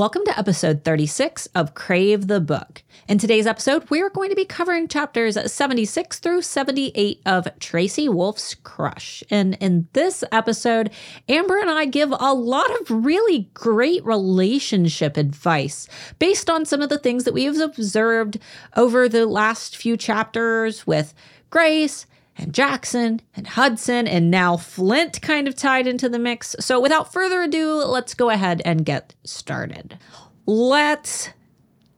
[0.00, 2.82] Welcome to episode 36 of Crave the Book.
[3.06, 8.08] In today's episode, we are going to be covering chapters 76 through 78 of Tracy
[8.08, 9.22] Wolff's Crush.
[9.28, 10.88] And in this episode,
[11.28, 15.86] Amber and I give a lot of really great relationship advice
[16.18, 18.38] based on some of the things that we have observed
[18.78, 21.12] over the last few chapters with
[21.50, 26.56] Grace and Jaxon and Hudson and now Flint kind of tied into the mix.
[26.60, 29.98] So without further ado, let's go ahead and get started.
[30.46, 31.28] Let's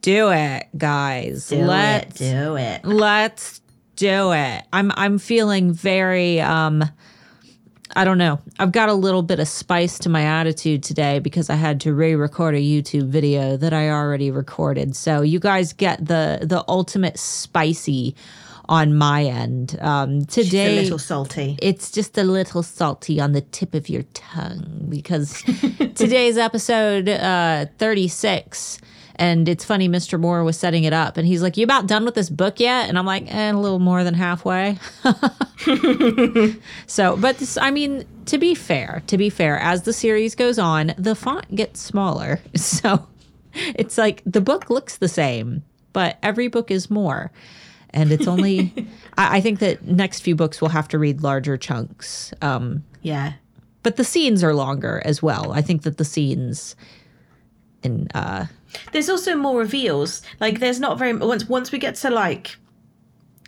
[0.00, 1.48] do it, guys.
[1.48, 2.32] Do let's it.
[2.32, 2.84] Do it.
[2.84, 3.60] Let's
[3.96, 4.64] do it.
[4.72, 6.84] I'm I'm feeling very um
[7.94, 8.40] I don't know.
[8.58, 11.92] I've got a little bit of spice to my attitude today because I had to
[11.92, 14.96] re-record a YouTube video that I already recorded.
[14.96, 18.16] So you guys get the the ultimate spicy
[18.72, 19.76] on my end.
[19.82, 21.58] Um, today, a little salty.
[21.60, 25.42] It's just a little salty on the tip of your tongue because
[25.94, 28.80] today's episode uh, 36.
[29.16, 30.18] And it's funny, Mr.
[30.18, 32.88] Moore was setting it up and he's like, You about done with this book yet?
[32.88, 34.78] And I'm like, eh, A little more than halfway.
[36.86, 40.58] so, but this, I mean, to be fair, to be fair, as the series goes
[40.58, 42.40] on, the font gets smaller.
[42.56, 43.06] So
[43.54, 45.62] it's like the book looks the same,
[45.92, 47.30] but every book is more
[47.92, 48.72] and it's only
[49.18, 53.34] I, I, think that next few books will have to read larger chunks um yeah.
[53.82, 55.52] but the scenes are longer as well.
[55.52, 56.76] I think that the scenes
[57.82, 58.46] in uh
[58.92, 60.22] there's also more reveals.
[60.40, 62.56] Like there's not very once once we get to like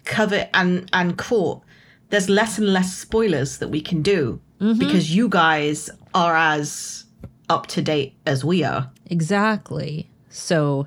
[0.05, 1.63] covet and and court
[2.11, 4.79] there's less and less spoilers that we can do mm-hmm.
[4.79, 7.05] because you guys are as
[7.49, 8.91] up to date as we are.
[9.07, 10.09] Exactly.
[10.29, 10.87] So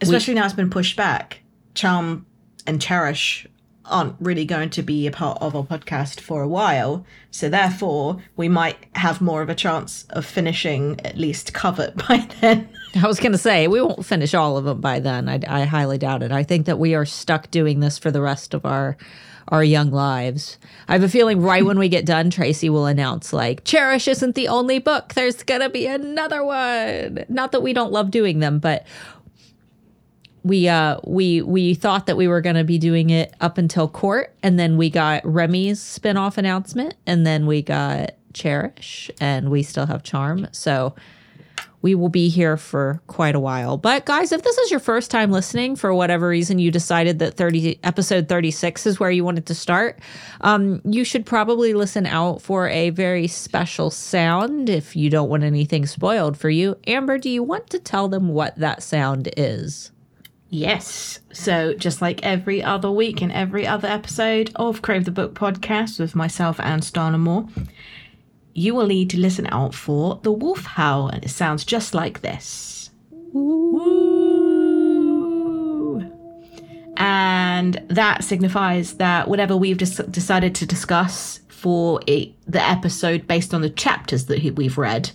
[0.00, 1.40] especially we, now it's been pushed back.
[1.74, 2.26] Charm
[2.66, 3.46] and Cherish
[3.90, 7.04] aren't really going to be a part of our podcast for a while.
[7.30, 12.28] So therefore, we might have more of a chance of finishing at least Covet by
[12.40, 12.68] then.
[12.94, 15.28] I was going to say, we won't finish all of them by then.
[15.28, 16.32] I, I highly doubt it.
[16.32, 18.96] I think that we are stuck doing this for the rest of our
[19.48, 20.58] our young lives.
[20.86, 24.36] I have a feeling right when we get done, Tracy will announce, like, Cherish isn't
[24.36, 25.14] the only book.
[25.14, 27.24] There's going to be another one.
[27.28, 28.86] Not that we don't love doing them, but
[30.42, 33.88] we uh we we thought that we were going to be doing it up until
[33.88, 39.62] court and then we got Remy's spin-off announcement and then we got Cherish and we
[39.62, 40.46] still have Charm.
[40.52, 40.94] So
[41.82, 43.78] we will be here for quite a while.
[43.78, 47.34] But guys, if this is your first time listening for whatever reason you decided that
[47.34, 49.98] 30 episode 36 is where you wanted to start,
[50.42, 55.42] um, you should probably listen out for a very special sound if you don't want
[55.42, 56.76] anything spoiled for you.
[56.86, 59.90] Amber, do you want to tell them what that sound is?
[60.50, 61.20] Yes.
[61.32, 66.00] So, just like every other week and every other episode of Crave the Book podcast
[66.00, 67.46] with myself and Stana Moore,
[68.52, 72.20] you will need to listen out for the wolf howl, and it sounds just like
[72.20, 72.90] this.
[76.96, 83.60] And that signifies that whatever we've just decided to discuss for the episode based on
[83.60, 85.12] the chapters that we've read,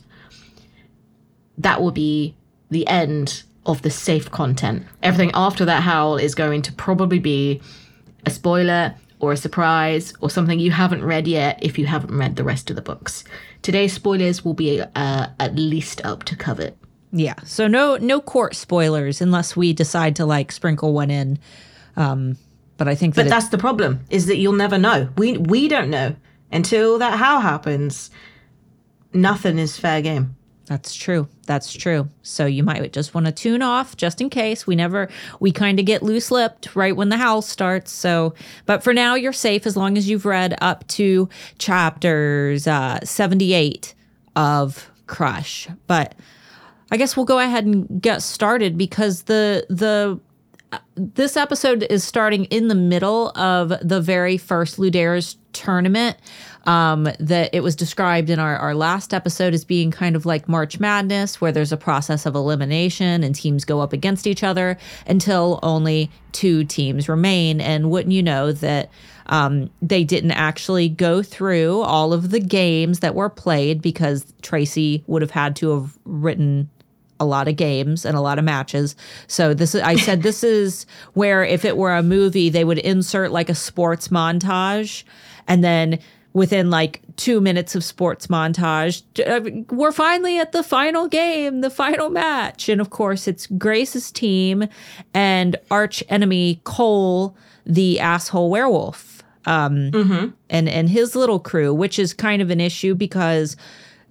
[1.58, 2.36] that will be
[2.70, 4.86] the end of the safe content.
[5.02, 7.62] Everything after that howl is going to probably be
[8.26, 12.36] a spoiler or a surprise or something you haven't read yet if you haven't read
[12.36, 13.24] the rest of the books.
[13.62, 16.78] Today's spoilers will be uh, at least up to Covet.
[17.12, 21.40] Yeah, so no no court spoilers unless we decide to like sprinkle one in.
[21.96, 22.38] Um,
[22.78, 25.10] but I think, that but that's the problem is that you'll never know.
[25.18, 26.16] We we don't know
[26.52, 28.10] until that how happens.
[29.14, 30.36] Nothing is fair game.
[30.66, 31.28] That's true.
[31.46, 32.10] That's true.
[32.24, 34.66] So you might just want to tune off just in case.
[34.66, 35.10] We never,
[35.40, 37.92] we kind of get loose lipped right when the house starts.
[37.92, 38.34] So,
[38.66, 43.94] but for now, you're safe as long as you've read up to chapters uh, 78
[44.36, 45.68] of Crush.
[45.86, 46.16] But
[46.92, 50.20] I guess we'll go ahead and get started because the, the,
[50.72, 56.18] uh, this episode is starting in the middle of the very first Ludares tournament
[56.66, 60.48] um, that it was described in our, our last episode as being kind of like
[60.48, 64.78] March Madness, where there's a process of elimination and teams go up against each other
[65.08, 67.62] until only two teams remain.
[67.62, 68.90] And wouldn't you know that
[69.28, 75.04] um, they didn't actually go through all of the games that were played because Tracy
[75.08, 76.70] would have had to have written
[77.20, 78.96] a lot of games and a lot of matches.
[79.28, 82.80] So this is I said this is where if it were a movie they would
[82.80, 85.04] insert like a sports montage
[85.48, 86.00] and then
[86.34, 91.70] within like two minutes of sports montage, uh, we're finally at the final game, the
[91.70, 92.68] final match.
[92.68, 94.68] And of course, it's Grace's team
[95.14, 100.28] and arch enemy Cole, the asshole werewolf, um, mm-hmm.
[100.50, 103.56] and, and his little crew, which is kind of an issue because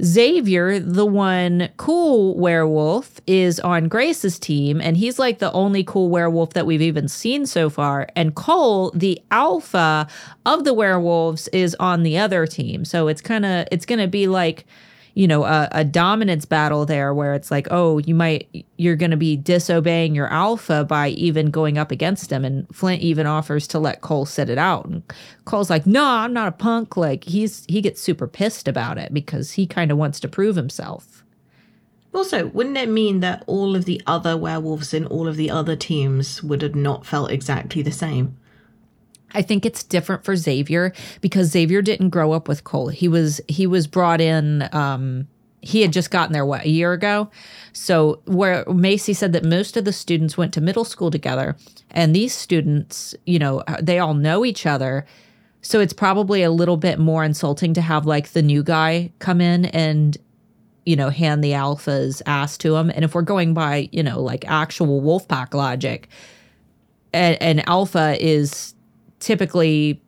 [0.03, 6.09] Xavier, the one cool werewolf, is on Grace's team, and he's like the only cool
[6.09, 8.09] werewolf that we've even seen so far.
[8.17, 10.09] And Cole, the alpha
[10.45, 12.85] of the werewolves, is on the other team.
[12.85, 14.67] So it's kind of it's gonna be like
[15.15, 19.13] you know a, a, dominance battle there where it's like oh you might you're going
[19.13, 22.45] to be disobeying your alpha by even going up against him.
[22.45, 24.87] And flint even offers to let cole sit it out.
[24.87, 25.03] And
[25.45, 26.97] cole's like no i'm not a punk.
[26.97, 30.57] Like he's he gets super pissed about it because he kind of wants to prove
[30.57, 31.25] himself.
[32.13, 35.77] Also wouldn't it mean that all of the other werewolves in all of the other
[35.77, 38.37] teams would have not felt exactly the same
[39.35, 42.89] I think it's different for Xavier because Xavier didn't grow up with Cole.
[42.89, 45.29] He was he was brought in um
[45.61, 47.31] he had just gotten there what a year ago.
[47.73, 51.57] So where Macy said that most of the students went to middle school together
[51.91, 55.07] and these students, you know, they all know each other.
[55.63, 59.41] So it's probably a little bit more insulting to have like the new guy come
[59.41, 60.19] in and
[60.85, 62.91] you know, hand the alpha's ass to him.
[62.91, 66.09] And if we're going by, you know, like actual Wolfpack logic,
[67.15, 68.74] an alpha is
[69.21, 70.03] typically,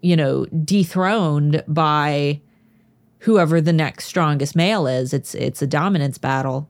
[0.00, 2.40] you know, dethroned by
[3.20, 5.12] whoever the next strongest male is.
[5.12, 6.68] It's it's a dominance battle.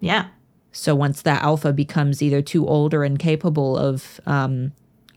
[0.00, 0.28] Yeah.
[0.72, 4.72] So once that alpha becomes either too old or incapable of um,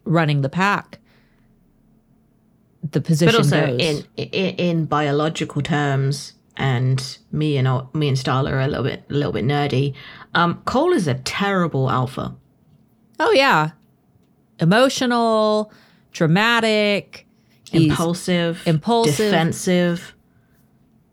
[0.05, 0.99] running the pack,
[2.89, 3.79] the position but also goes.
[3.79, 9.03] In, in in biological terms, and me and me and Starla are a little bit
[9.09, 9.93] a little bit nerdy.
[10.33, 12.35] Um, Cole is a terrible alpha.
[13.19, 13.71] Oh yeah,
[14.61, 15.71] emotional,
[16.11, 17.27] dramatic,
[17.73, 20.15] impulsive, impulsive, defensive.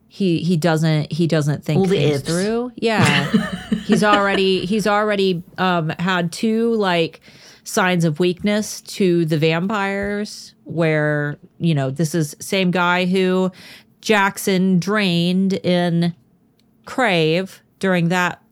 [0.08, 2.72] He he doesn't he doesn't think All the things through.
[2.76, 3.30] Yeah,
[3.84, 7.20] he's already he's already um, had two like
[7.64, 10.54] signs of weakness to the vampires.
[10.64, 13.50] Where you know this is same guy who
[14.02, 16.14] Jaxon drained in
[16.84, 18.42] Crave during that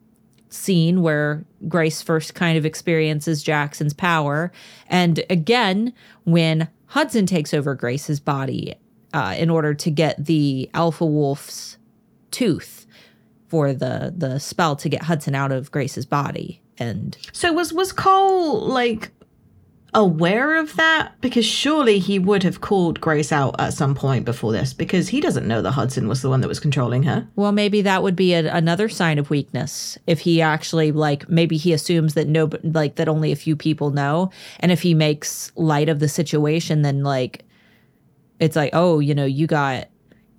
[0.57, 4.53] scene where Grace first kind of experiences Jaxon's power.
[4.89, 5.93] And again,
[6.25, 8.75] when Hudson takes over Grace's body
[9.13, 11.79] uh, in order to get the Alpha Wolf's
[12.31, 12.87] tooth
[13.49, 16.61] for the the spell to get Hudson out of Grace's body.
[16.79, 19.13] And so was was Cole like
[19.95, 21.13] aware of that?
[21.21, 25.21] Because surely he would have called Grace out at some point before this, because he
[25.21, 27.27] doesn't know that Hudson was the one that was controlling her.
[27.37, 31.57] Well, maybe that would be a, another sign of weakness if he actually like maybe
[31.57, 34.31] he assumes that no, like that only a few people know,
[34.61, 37.45] and if he makes light of the situation, then like
[38.39, 39.89] it's like oh, you know, you got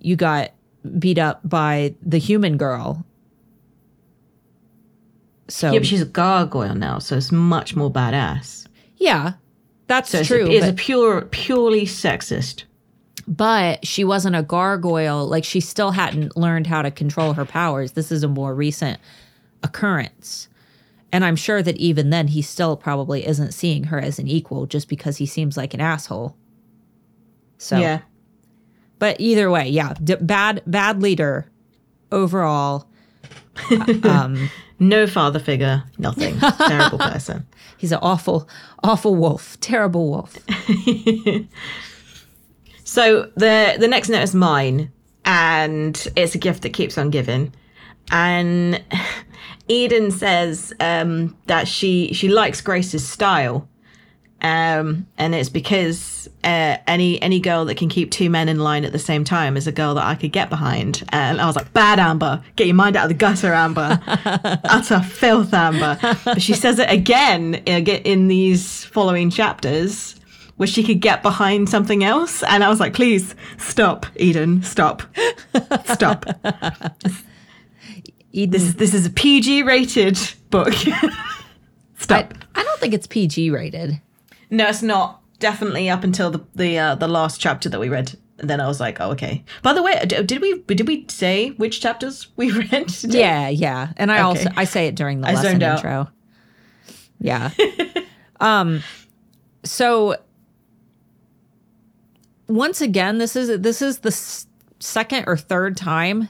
[0.00, 0.52] you got
[0.98, 3.04] beat up by the human girl.
[5.48, 8.67] So yeah, but she's a gargoyle now, so it's much more badass.
[8.98, 9.34] Yeah,
[9.86, 10.46] that's so true.
[10.50, 12.64] It's, a, it's a pure, purely sexist.
[13.26, 15.26] But she wasn't a gargoyle.
[15.26, 17.92] Like she still hadn't learned how to control her powers.
[17.92, 18.98] This is a more recent
[19.62, 20.48] occurrence.
[21.12, 24.66] And I'm sure that even then, he still probably isn't seeing her as an equal
[24.66, 26.36] just because he seems like an asshole.
[27.56, 28.00] So, yeah.
[28.98, 31.50] But either way, yeah, d- bad, bad leader
[32.12, 32.87] overall.
[34.04, 36.38] um, no father figure, nothing.
[36.38, 37.46] Terrible person.
[37.78, 38.48] He's an awful,
[38.82, 39.58] awful wolf.
[39.60, 40.36] Terrible wolf.
[42.84, 44.92] so the the next note is mine,
[45.24, 47.54] and it's a gift that keeps on giving.
[48.10, 48.82] And
[49.68, 53.68] Eden says um, that she she likes Grace's style,
[54.40, 58.84] um, and it's because uh, any any girl that can keep two men in line
[58.84, 61.02] at the same time is a girl that I could get behind.
[61.08, 64.00] And I was like, "Bad Amber, get your mind out of the gutter, Amber,
[64.64, 70.14] utter filth, Amber." But she says it again in these following chapters,
[70.56, 75.02] where she could get behind something else, and I was like, "Please stop, Eden, stop,
[75.86, 76.26] stop."
[78.32, 78.50] Eden.
[78.52, 80.16] This this is a PG rated
[80.50, 80.72] book.
[81.98, 82.34] stop.
[82.54, 84.00] I, I don't think it's PG rated.
[84.50, 85.22] No, it's not.
[85.38, 88.18] Definitely up until the the uh, the last chapter that we read.
[88.40, 89.44] And then I was like, oh, okay.
[89.62, 92.88] By the way, did we did we say which chapters we read?
[92.88, 93.20] Today?
[93.20, 93.92] Yeah, yeah.
[93.96, 94.22] And I okay.
[94.22, 95.90] also I say it during the I lesson intro.
[95.90, 96.08] Out.
[97.20, 97.50] Yeah.
[98.40, 98.82] um.
[99.64, 100.16] So
[102.48, 104.12] once again, this is this is the
[104.80, 106.28] second or third time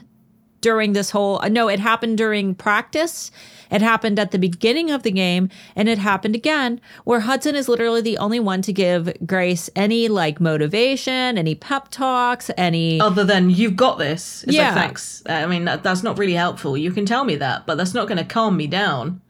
[0.61, 1.41] during this whole.
[1.49, 3.31] No, it happened during practice
[3.71, 7.69] it happened at the beginning of the game, and it happened again, where Hudson is
[7.69, 13.23] literally the only one to give Grace any like motivation, any pep talks, any other
[13.23, 15.23] than "you've got this." It's yeah, like, thanks.
[15.27, 16.77] I mean, that, that's not really helpful.
[16.77, 19.21] You can tell me that, but that's not going to calm me down.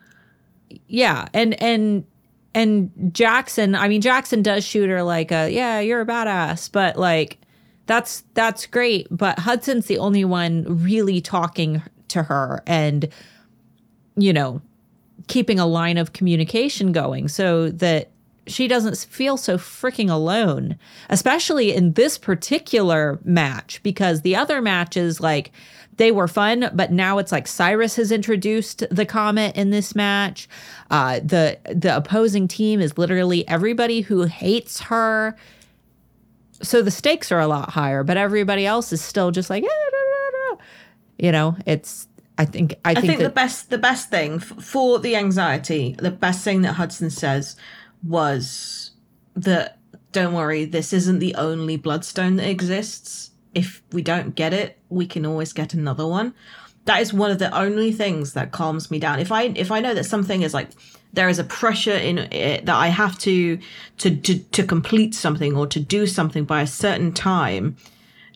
[0.87, 2.05] Yeah, and and
[2.53, 3.77] and Jaxon.
[3.77, 7.39] I mean, Jaxon does shoot her like a yeah, you're a badass, but like
[7.85, 13.09] that's that's great, but Hudson's the only one really talking to her and
[14.21, 14.61] you know,
[15.27, 18.09] keeping a line of communication going so that
[18.47, 20.77] she doesn't feel so freaking alone,
[21.09, 25.51] especially in this particular match, because the other matches, like,
[25.97, 30.47] they were fun, but now it's like Cyrus has introduced the comet in this match.
[30.89, 35.35] Uh, the the opposing team is literally everybody who hates her.
[36.61, 40.55] So the stakes are a lot higher, but everybody else is still just like, eh,
[41.19, 42.07] you know, it's
[42.39, 45.17] I think I think, I think that, the best the best thing f- for the
[45.17, 47.57] anxiety, the best thing that Hudson says
[48.01, 48.91] was
[49.35, 49.77] that
[50.13, 53.31] don't worry, this isn't the only bloodstone that exists.
[53.53, 56.33] If we don't get it, we can always get another one.
[56.85, 59.19] That is one of the only things that calms me down.
[59.19, 60.69] If I if I know that something is like
[61.11, 63.59] there is a pressure in it that I have to
[63.97, 67.75] to to, to complete something or to do something by a certain time,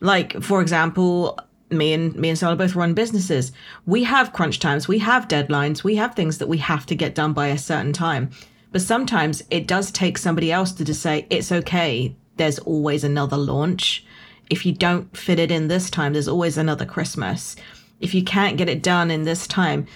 [0.01, 1.39] like for example,
[1.77, 3.51] me and me and Sarah both run businesses.
[3.85, 7.15] We have crunch times, we have deadlines, we have things that we have to get
[7.15, 8.31] done by a certain time.
[8.71, 13.37] But sometimes it does take somebody else to just say, it's okay, there's always another
[13.37, 14.05] launch.
[14.49, 17.55] If you don't fit it in this time, there's always another Christmas.
[17.99, 19.87] If you can't get it done in this time,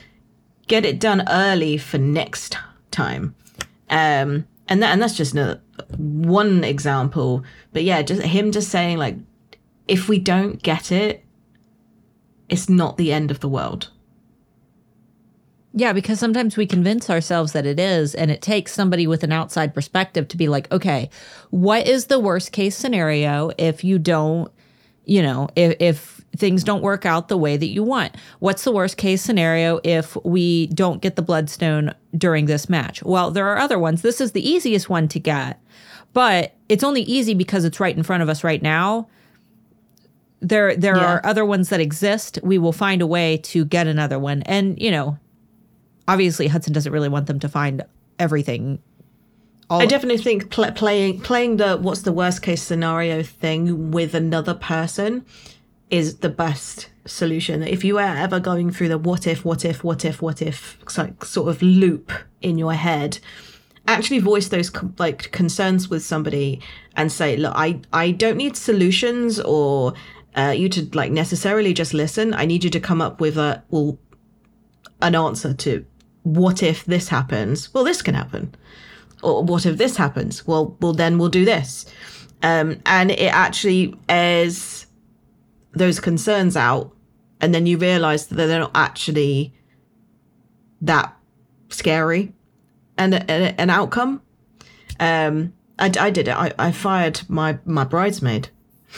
[0.68, 2.58] get it done early for next
[2.92, 3.36] time.
[3.90, 5.62] Um, and that and that's just another,
[5.98, 7.44] one example.
[7.74, 9.16] But yeah, just him just saying like,
[9.88, 11.24] if we don't get it,
[12.50, 13.90] it's not the end of the world.
[15.74, 19.32] Yeah, because sometimes we convince ourselves that it is, and it takes somebody with an
[19.32, 21.10] outside perspective to be like, okay,
[21.52, 24.52] what is the worst case scenario if you don't,
[25.06, 28.16] you know, if, if things don't work out the way that you want?
[28.40, 33.04] What's the worst case scenario if we don't get the bloodstone during this match?
[33.04, 34.02] Well, there are other ones.
[34.02, 35.62] This is the easiest one to get,
[36.14, 39.10] but it's only easy because it's right in front of us right now
[40.40, 41.14] there there Yeah.
[41.16, 44.80] are other ones that exist we will find a way to get another one and
[44.80, 45.18] you know
[46.08, 47.84] obviously hudson doesn't really want them to find
[48.20, 48.80] everything
[49.70, 54.14] all I definitely think pl- playing playing the what's the worst case scenario thing with
[54.14, 55.26] another person
[55.90, 57.64] is the best solution.
[57.64, 60.78] If you are ever going through the what if, what if, what if, what if
[60.98, 63.20] like sort of loop in your head,
[63.88, 66.62] actually voice those like concerns with somebody
[66.96, 69.94] and say, look, I I don't need solutions or
[70.38, 72.34] uh, you to like necessarily just listen.
[72.34, 73.98] I need you to come up with a well
[75.02, 75.86] an answer to
[76.24, 77.74] what if this happens?
[77.74, 78.56] Well, this can happen
[79.22, 80.46] or what if this happens?
[80.46, 81.86] Well, well, then we'll do this.
[82.44, 84.86] Um, and it actually airs
[85.72, 86.96] those concerns out,
[87.42, 89.54] and then you realize that they're not actually
[90.82, 91.16] that
[91.70, 92.34] scary
[92.98, 94.22] and an outcome.
[95.00, 96.36] Um, I, I did it.
[96.36, 98.50] I, I fired my my bridesmaid.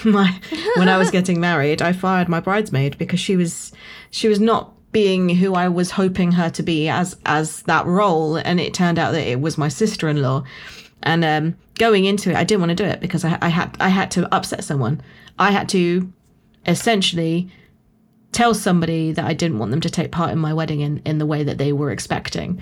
[0.06, 0.40] my
[0.76, 3.72] when I was getting married, I fired my bridesmaid because she was
[4.12, 8.38] she was not being who I was hoping her to be as as that role,
[8.38, 10.44] and it turned out that it was my sister in law.
[11.02, 13.76] And um, going into it, I didn't want to do it because I, I had
[13.80, 15.02] I had to upset someone.
[15.38, 16.12] I had to
[16.66, 17.50] essentially
[18.32, 21.18] tell somebody that I didn't want them to take part in my wedding in, in
[21.18, 22.62] the way that they were expecting.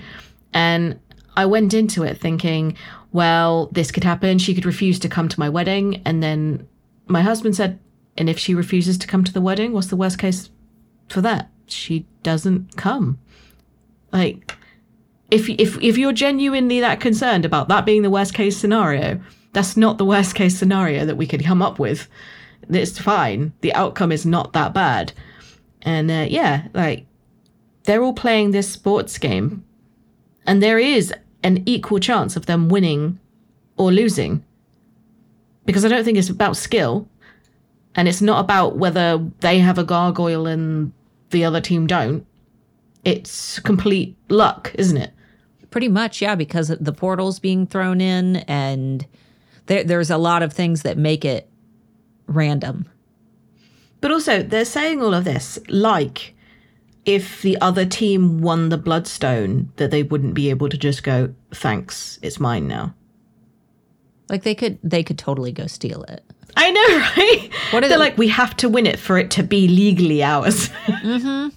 [0.54, 0.98] And
[1.36, 2.76] I went into it thinking,
[3.12, 4.38] well, this could happen.
[4.38, 6.02] She could refuse to come to my wedding.
[6.04, 6.66] And then
[7.08, 7.78] my husband said,
[8.16, 10.50] and if she refuses to come to the wedding, what's the worst case
[11.08, 11.50] for that?
[11.66, 13.18] She doesn't come.
[14.12, 14.56] Like,
[15.30, 19.20] if if if you're genuinely that concerned about that being the worst case scenario,
[19.52, 22.08] that's not the worst case scenario that we could come up with.
[22.68, 23.52] It's fine.
[23.60, 25.12] The outcome is not that bad.
[25.82, 27.06] And uh, yeah, like
[27.84, 29.64] they're all playing this sports game,
[30.46, 31.12] and there is
[31.42, 33.20] an equal chance of them winning
[33.76, 34.44] or losing.
[35.68, 37.06] Because I don't think it's about skill,
[37.94, 40.92] and it's not about whether they have a gargoyle and
[41.28, 42.26] the other team don't.
[43.04, 45.12] It's complete luck, isn't it?
[45.70, 49.06] pretty much yeah because the portal's being thrown in and
[49.66, 51.48] there, there's a lot of things that make it
[52.26, 52.86] random
[54.00, 56.34] But also, they're saying all of this like
[57.04, 61.34] if the other team won the Bloodstone, that they wouldn't be able to just go,
[61.52, 62.94] thanks, it's mine now.
[64.28, 66.22] Like they could they could totally go steal it
[66.56, 66.80] I know,
[67.16, 67.50] right?
[67.70, 70.22] What are They're the- like, we have to win it for it to be legally
[70.24, 70.70] ours.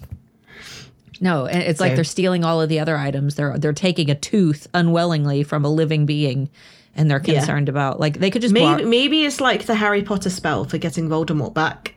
[1.20, 4.14] no and it's like they're stealing all of the other items they're they're taking a
[4.14, 6.50] tooth unwillingly from a living being
[6.96, 7.34] and they're Yeah.
[7.38, 10.64] concerned about like they could just maybe, block- maybe it's like the Harry Potter spell
[10.64, 11.94] for getting Voldemort back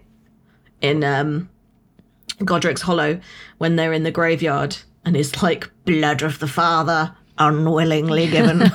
[0.82, 1.50] in um,
[2.44, 3.20] Godric's Hollow
[3.58, 8.62] when they're in the graveyard and it's like blood of the father unwillingly given.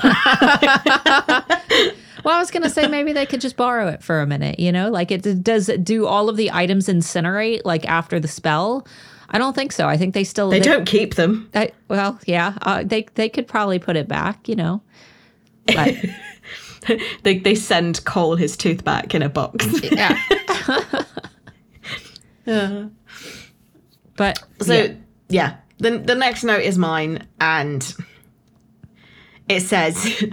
[2.24, 4.58] Well, I was gonna say maybe they could just borrow it for a minute.
[4.58, 5.68] You know, like it does.
[5.68, 8.86] it Do all of the items incinerate like after the spell?
[9.32, 9.86] I don't think so.
[9.86, 11.48] I think they still They don't keep them.
[11.54, 14.48] I, well, yeah, uh, they they could probably put it back.
[14.48, 14.82] You know,
[15.66, 15.94] but
[17.22, 19.66] They they send Cole his tooth back in a box.
[19.92, 20.18] yeah.
[24.16, 24.94] but So yeah.
[25.28, 25.56] yeah.
[25.78, 27.94] the the next note is mine, and
[29.48, 30.24] it says,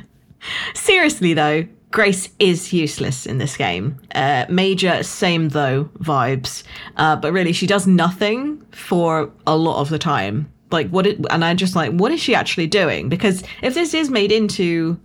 [0.73, 3.97] "Seriously though, Grace is useless in this game.
[4.13, 6.63] Uh, major same though vibes,
[6.97, 10.51] uh, but really she does nothing for a lot of the time.
[10.69, 11.07] Like what?
[11.07, 13.07] It, and I just like, what is she actually doing?
[13.07, 14.99] Because if this is made into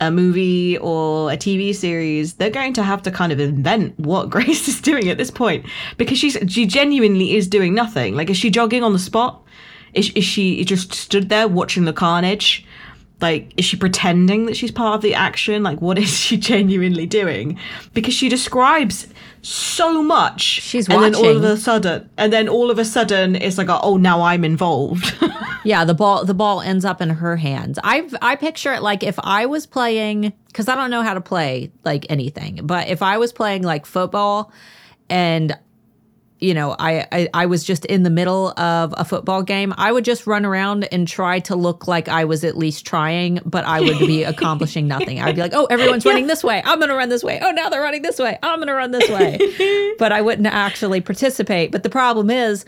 [0.00, 4.30] a movie or a TV series, they're going to have to kind of invent what
[4.30, 5.66] Grace is doing at this point
[5.96, 8.14] because she's she genuinely is doing nothing.
[8.14, 9.42] Like, is she jogging on the spot?
[9.94, 12.64] Is is she just stood there watching the carnage?
[13.20, 15.62] Like, is she pretending that she's part of the action?
[15.62, 17.58] Like, what is she genuinely doing?
[17.92, 19.06] Because she describes
[19.42, 20.40] so much.
[20.40, 23.68] She's and then all of a sudden, and then all of a sudden, it's like,
[23.70, 25.14] oh, now I'm involved.
[25.64, 27.78] Yeah, the ball the ball ends up in her hands.
[27.82, 31.22] I I picture it like if I was playing cuz I don't know how to
[31.22, 34.52] play like anything, but if I was playing like football
[35.08, 35.56] and
[36.40, 39.92] you know, I, I I was just in the middle of a football game, I
[39.92, 43.64] would just run around and try to look like I was at least trying, but
[43.64, 45.20] I would be accomplishing nothing.
[45.20, 46.62] I'd be like, "Oh, everyone's running this way.
[46.64, 47.38] I'm going to run this way.
[47.40, 48.38] Oh, now they're running this way.
[48.42, 51.70] I'm going to run this way." but I wouldn't actually participate.
[51.70, 52.64] But the problem is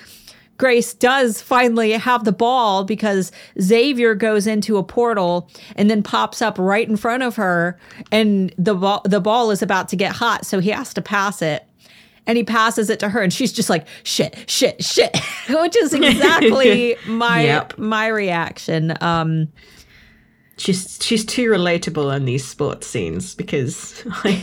[0.58, 3.30] Grace does finally have the ball because
[3.60, 7.78] Xavier goes into a portal and then pops up right in front of her
[8.10, 11.42] and the ball the ball is about to get hot so he has to pass
[11.42, 11.66] it
[12.26, 15.16] and he passes it to her and she's just like shit shit shit
[15.48, 17.78] which is exactly my Yep.
[17.78, 19.48] my reaction um
[20.56, 24.42] she's she's too relatable in these sports scenes because I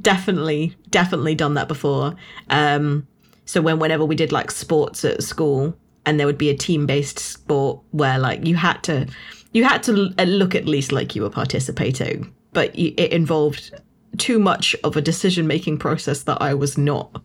[0.00, 2.14] definitely definitely done that before.
[2.50, 3.06] Um,
[3.46, 6.86] so when whenever we did like sports at school, and there would be a team
[6.86, 9.06] based sport where like you had to
[9.52, 13.72] you had to look at least like you were participating, but it involved
[14.18, 17.22] too much of a decision making process that I was not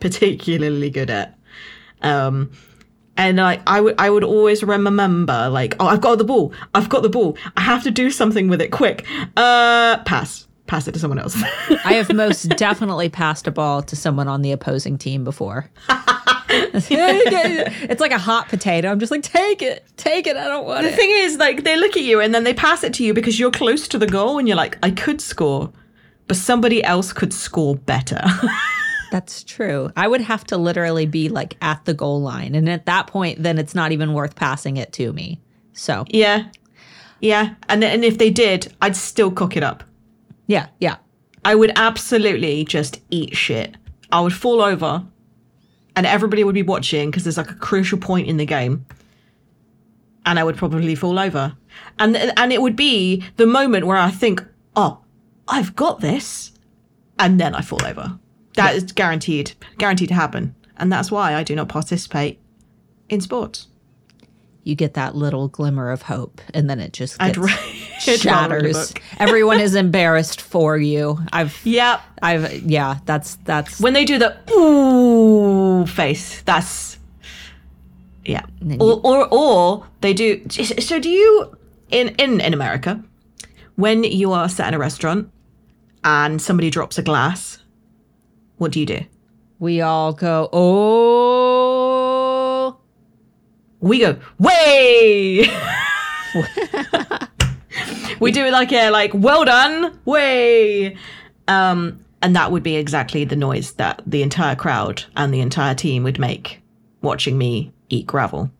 [0.00, 1.38] particularly good at.
[2.02, 2.50] Um,
[3.16, 6.88] and like I would, I would always remember like, oh, I've got the ball, I've
[6.88, 9.06] got the ball, I have to do something with it quick.
[9.36, 11.36] Uh, pass, pass it to someone else.
[11.84, 15.70] I have most definitely passed a ball to someone on the opposing team before.
[16.48, 18.90] it's like a hot potato.
[18.90, 20.36] I'm just like, take it, take it.
[20.36, 20.90] I don't want the it.
[20.92, 23.14] The thing is, like, they look at you and then they pass it to you
[23.14, 25.72] because you're close to the goal, and you're like, I could score,
[26.28, 28.22] but somebody else could score better.
[29.10, 29.90] That's true.
[29.94, 32.54] I would have to literally be like at the goal line.
[32.54, 35.38] And at that point, then it's not even worth passing it to me.
[35.74, 36.44] So, yeah,
[37.20, 39.84] yeah, and and if they did, I'd still cook it up.
[40.46, 40.96] yeah, yeah.
[41.44, 43.76] I would absolutely just eat shit.
[44.10, 45.04] I would fall over,
[45.96, 48.84] and everybody would be watching because there's like a crucial point in the game,
[50.26, 51.56] and I would probably fall over,
[51.98, 54.44] and and it would be the moment where I think,
[54.76, 55.01] oh,
[55.48, 56.52] I've got this,
[57.18, 58.18] and then I fall over.
[58.56, 62.38] That is guaranteed, guaranteed to happen, and that's why I do not participate
[63.08, 63.68] in sports.
[64.64, 68.56] You get that little glimmer of hope, and then it just gets, ra- I'd rather
[68.56, 68.94] read a shatters.
[69.18, 71.18] Everyone is embarrassed for you.
[71.32, 72.00] I've, Yep.
[72.22, 72.98] I've, yeah.
[73.04, 73.80] That's that's.
[73.80, 76.98] When they do the ooh face, that's
[78.24, 78.42] yeah.
[78.60, 80.48] then Or, or or they do.
[80.48, 81.56] So do you
[81.90, 83.02] in in in America
[83.76, 85.30] when you are sat in a restaurant
[86.04, 87.58] and somebody drops a glass?
[88.56, 89.00] What do you do?
[89.62, 91.16] we all go, oh.
[93.78, 95.48] We go way.
[98.18, 100.96] we do it like a like well done way.
[101.46, 105.76] Um, and that would be exactly the noise that the entire crowd and the entire
[105.76, 106.60] team would make
[107.00, 108.50] watching me eat gravel.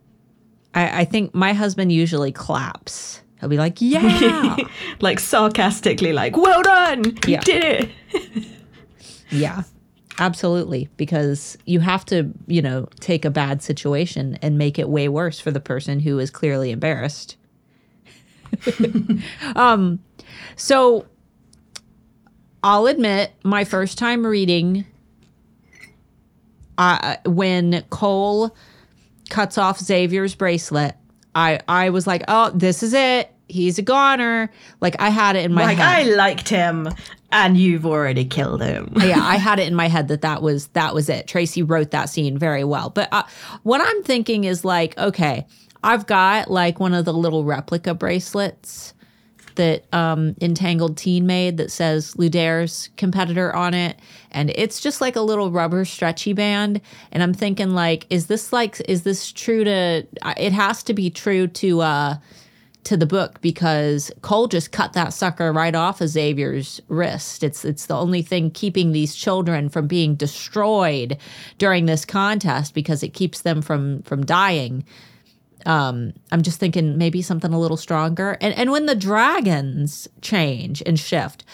[0.72, 3.21] I, I think my husband usually claps.
[3.42, 4.56] He'll be like, yeah.
[5.00, 7.40] like sarcastically, like "Well done, you Yeah.
[7.40, 7.90] did it."
[9.30, 9.64] Yeah,
[10.20, 10.88] absolutely.
[10.96, 15.40] Because you have to, you know, take a bad situation and make it way worse
[15.40, 17.36] for the person who is clearly embarrassed.
[19.56, 19.98] um,
[20.54, 21.06] so
[22.62, 24.84] I'll admit, my first time reading,
[26.78, 28.54] uh, when Cole
[29.30, 30.94] cuts off Xavier's bracelet,
[31.34, 33.31] I I was like, oh, this is it.
[33.48, 34.50] He's a goner.
[34.80, 35.78] Like I had it in my head.
[35.78, 36.06] Like head.
[36.06, 36.88] I liked him,
[37.30, 38.92] and you've already killed him.
[38.96, 41.26] yeah, I had it in my head that that was that was it.
[41.26, 42.90] Tracy wrote that scene very well.
[42.90, 43.24] But uh,
[43.62, 45.46] what I'm thinking is like, okay,
[45.82, 48.94] I've got like one of the little replica bracelets
[49.56, 53.98] that um, Entangled Teen made that says Ludares competitor on it,
[54.30, 56.80] and it's just like a little rubber stretchy band.
[57.10, 60.06] And I'm thinking, like, is this like, is this true to?
[60.36, 62.16] It has to be true to uh,
[62.84, 67.42] to the book because Cole just cut that sucker right off of Xavier's wrist.
[67.42, 71.16] It's it's the only thing keeping these children from being destroyed
[71.58, 74.84] during this contest because it keeps them from from dying.
[75.64, 78.36] Um, I'm just thinking maybe something a little stronger.
[78.40, 81.44] And and when the dragons change and shift,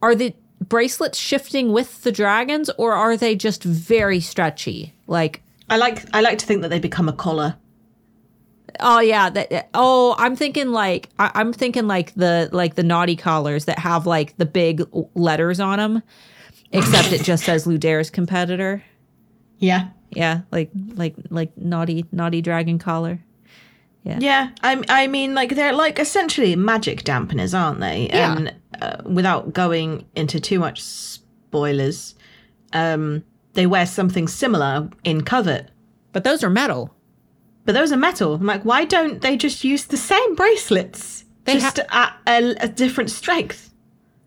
[0.00, 4.94] are the bracelets shifting with the dragons or are they just very stretchy?
[5.06, 7.56] Like I like I like to think that they become a collar.
[8.82, 9.68] Oh yeah, that.
[9.74, 14.06] Oh, I'm thinking like I, I'm thinking like the like the naughty collars that have
[14.06, 14.82] like the big
[15.14, 16.02] letters on them,
[16.72, 18.82] except it just says Ludares competitor.
[19.58, 19.88] Yeah.
[20.10, 23.20] Yeah, like like like naughty naughty dragon collar.
[24.02, 24.18] Yeah.
[24.20, 28.08] Yeah, I, I mean, like they're like essentially magic dampeners, aren't they?
[28.08, 28.36] Yeah.
[28.36, 32.14] And uh, without going into too much spoilers,
[32.72, 35.70] um, they wear something similar in Covet,
[36.12, 36.94] But those are metal.
[37.64, 38.34] But those are metal.
[38.34, 42.68] I'm like, why don't they just use the same bracelets, They just at a, a
[42.68, 43.72] different strength?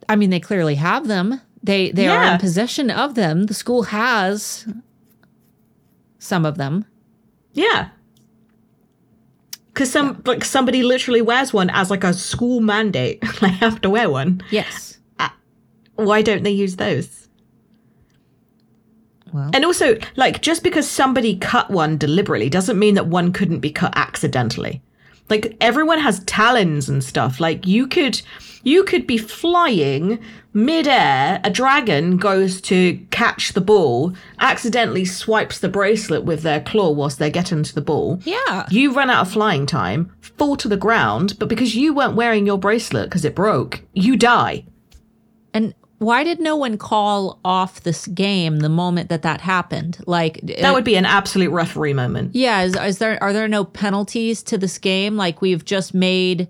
[0.08, 1.42] I mean, they clearly have them.
[1.62, 3.46] They they are in possession of them.
[3.46, 4.68] The school has
[6.20, 6.86] some of them.
[7.54, 7.90] Yeah.
[9.68, 13.24] Because some like somebody literally wears one as like a school mandate.
[13.42, 14.44] they have to wear one.
[14.52, 15.00] Yes.
[15.20, 15.30] Uh,
[15.96, 17.23] why don't they use those?
[19.34, 23.60] Well, And also, like, just because somebody cut one deliberately doesn't mean that one couldn't
[23.60, 24.82] be cut accidentally.
[25.30, 27.40] Like, everyone has talons and stuff.
[27.40, 28.22] Like, you could,
[28.64, 30.20] you could be flying
[30.54, 31.42] midair.
[31.44, 37.20] A dragon goes to catch the ball, accidentally swipes the bracelet with their claw whilst
[37.20, 38.20] they're getting to the ball.
[38.24, 38.68] yeah.
[38.70, 42.46] You run out of flying time, fall to the ground, but because you weren't wearing
[42.46, 44.66] your bracelet because it broke, you die.
[46.04, 50.00] Why did no one call off this game the moment that that happened?
[50.06, 52.36] Like That uh, would be an absolute referee moment.
[52.36, 55.16] Yeah, is, is there are there no penalties to this game?
[55.16, 56.50] Like we've just made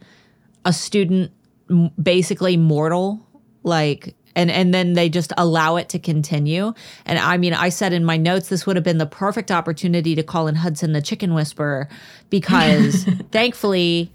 [0.66, 1.32] a student
[1.70, 3.26] m- basically mortal,
[3.62, 6.74] like and and then they just allow it to continue.
[7.06, 10.16] And I mean, I said in my notes this would have been the perfect opportunity
[10.16, 11.88] to call in Hudson the chicken whisperer
[12.30, 14.12] because thankfully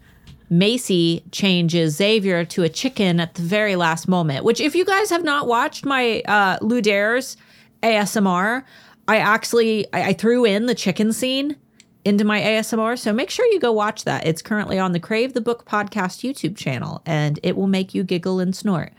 [0.51, 4.45] Macy changes Xavier to a chicken at the very last moment.
[4.45, 7.37] Which, if you guys have not watched my uh, Ludares
[7.83, 8.65] ASMR,
[9.07, 11.57] I actually I, I threw in the chicken scene
[12.05, 12.99] into my ASMR.
[12.99, 14.27] So make sure you go watch that.
[14.27, 18.03] It's currently on the Crave the Book podcast YouTube channel, and it will make you
[18.03, 18.93] giggle and snort.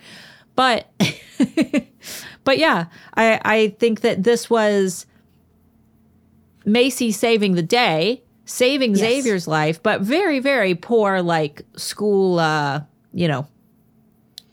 [0.56, 0.92] But
[2.44, 2.86] but yeah,
[3.16, 5.06] I I think that this was
[6.66, 9.00] Macy saving the day, saving Yes.
[9.00, 12.82] Xavier's life, but very, very poor like school uh,
[13.14, 13.48] you know,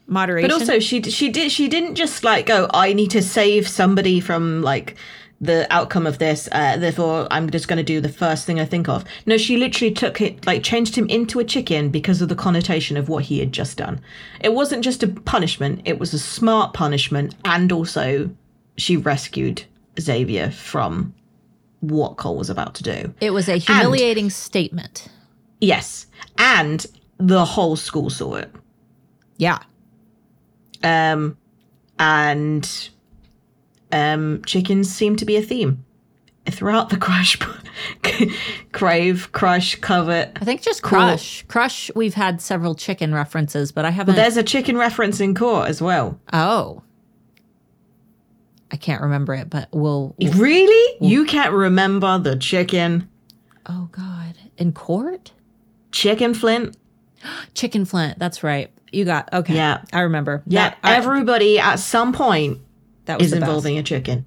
[0.07, 0.49] moderation.
[0.49, 2.69] But also, she she did she didn't just like go.
[2.73, 4.97] I need to save somebody from like
[5.41, 6.49] the outcome of this.
[6.53, 9.05] Uh, therefore, I'm just going to do the first thing I think of.
[9.27, 12.97] No, she literally took it like changed him into a chicken because of the connotation
[12.97, 14.01] of what he had just done.
[14.41, 18.31] It wasn't just a punishment; it was a smart punishment, and also
[18.77, 19.65] she rescued
[19.99, 21.15] Xavier from
[21.89, 23.15] what Cole was about to do.
[23.21, 25.09] it was a humiliating statement.
[25.61, 26.07] Yes,
[26.39, 26.85] and
[27.19, 28.53] the whole school saw it.
[29.39, 29.59] Yeah.
[30.83, 31.37] um,
[31.99, 32.91] and
[33.93, 35.85] um, chickens seem to be a theme
[36.51, 37.37] throughout the crush
[38.73, 41.43] crave crush covet I think just Crush.
[41.49, 44.15] Crush, we've had several chicken references, but I haven't.
[44.15, 46.83] there's a chicken reference in court as well oh.
[48.73, 50.15] I can't remember it, but we'll.
[50.35, 53.09] really you can't remember the chicken
[53.69, 54.35] Oh, God.
[54.59, 55.33] In court?
[55.93, 56.77] chicken flint
[57.55, 58.19] Chicken Flint.
[58.19, 58.71] That's right.
[58.93, 59.33] You got.
[59.33, 59.55] Okay.
[59.55, 59.83] Yeah.
[59.93, 60.43] I remember.
[60.47, 62.59] yeah That, I- everybody at some point
[63.07, 64.25] that was is involving a chicken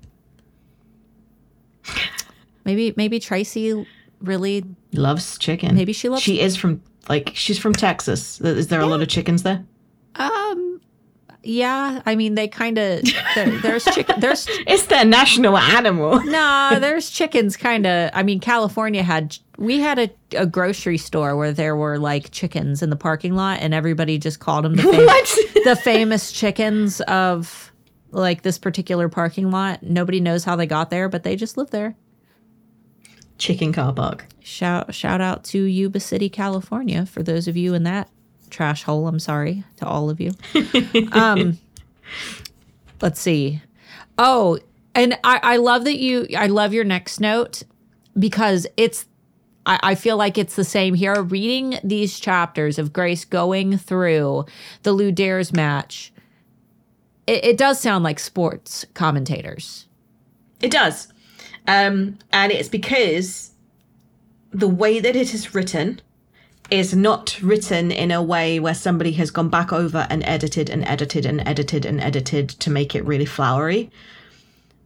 [2.65, 3.85] Maybe, maybe Tracy
[4.21, 4.63] really.
[4.93, 8.85] loves chicken Maybe she loves- she is from like she's from texas is there a
[8.85, 9.65] lot of chickens there
[10.15, 10.68] Um.
[11.43, 12.01] Yeah.
[12.05, 13.01] I mean, they kind of.
[13.35, 14.19] There's chicken.
[14.19, 16.77] There's it's their national animal no.
[16.79, 17.55] There's chickens.
[17.55, 18.11] Kind of.
[18.13, 19.37] I mean, California had.
[19.57, 23.59] We had a, a grocery store where there were like chickens in the parking lot,
[23.61, 27.71] and everybody just called them the famous, what the famous chickens of
[28.11, 29.83] like this particular parking lot.
[29.83, 31.95] Nobody knows how they got there, but they just live there.
[33.37, 37.83] chicken car park Shout shout out to Yuba City, California, for those of you in
[37.83, 38.09] that
[38.49, 39.07] trash hole.
[39.07, 40.31] I'm sorry to all of you.
[41.11, 41.57] um,
[43.01, 43.61] let's see.
[44.17, 44.59] Oh,
[44.95, 46.27] and I, I love that you.
[46.37, 47.63] I love your next note
[48.17, 49.05] because it's.
[49.65, 51.21] I, I feel like it's the same here.
[51.21, 54.45] Reading these chapters of Grace going through
[54.83, 56.11] the Ludares match,
[57.27, 59.87] it, it does sound like sports commentators.
[60.61, 61.07] It does.
[61.67, 63.51] Um, and it's because
[64.51, 66.01] the way that it is written
[66.71, 70.85] is not written in a way where somebody has gone back over and edited and
[70.85, 73.89] edited and edited and edited to make it really flowery.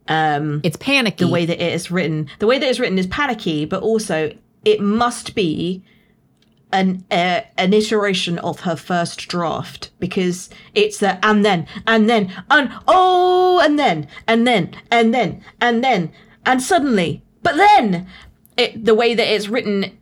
[0.08, 1.24] Um, It's panicky.
[1.24, 4.36] The way that it is written, the way that it's written is panicky, but also
[4.64, 5.82] it must be
[6.72, 12.32] an uh, an iteration of her first draft because it's the and then and then
[12.50, 16.10] and oh and then and then and then and then
[16.44, 18.08] and suddenly but then
[18.56, 19.96] it, the way that it's written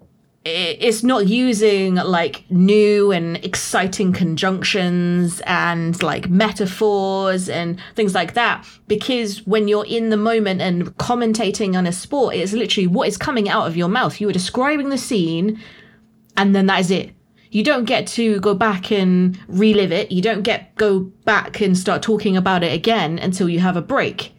[0.44, 8.66] it's not using like new and exciting conjunctions and like metaphors and things like that
[8.88, 13.16] because when you're in the moment and commentating on a sport it's literally what is
[13.16, 15.60] coming out of your mouth you are describing the scene
[16.36, 17.14] and then that is it.
[17.50, 20.10] You don't get to go back and relive it.
[20.10, 23.82] You don't get go back and start talking about it again until you have a
[23.82, 24.34] break.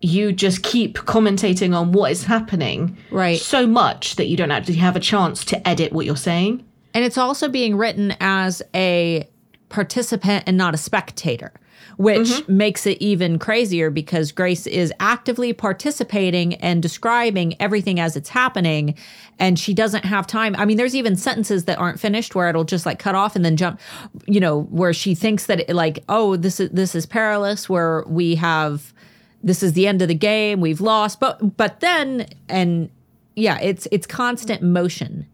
[0.00, 3.38] You just keep commentating on what is happening Right.
[3.38, 6.64] so much that you don't actually have a chance to edit what you're saying.
[6.94, 9.28] And it's also being written as a
[9.68, 11.52] participant and not a spectator,
[11.96, 12.56] which mm-hmm.
[12.56, 18.94] makes it even crazier because Grace is actively participating and describing everything as it's happening.
[19.38, 20.56] And she doesn't have time.
[20.56, 23.44] I mean, there's even sentences that aren't finished where it'll just like cut off and
[23.44, 23.80] then jump,
[24.26, 28.04] you know, where she thinks that it, like, oh, this is this is perilous, where
[28.08, 28.92] we have
[29.42, 31.20] this is the end of the game, we've lost.
[31.20, 32.90] But but then and
[33.36, 35.26] yeah, it's it's constant motion.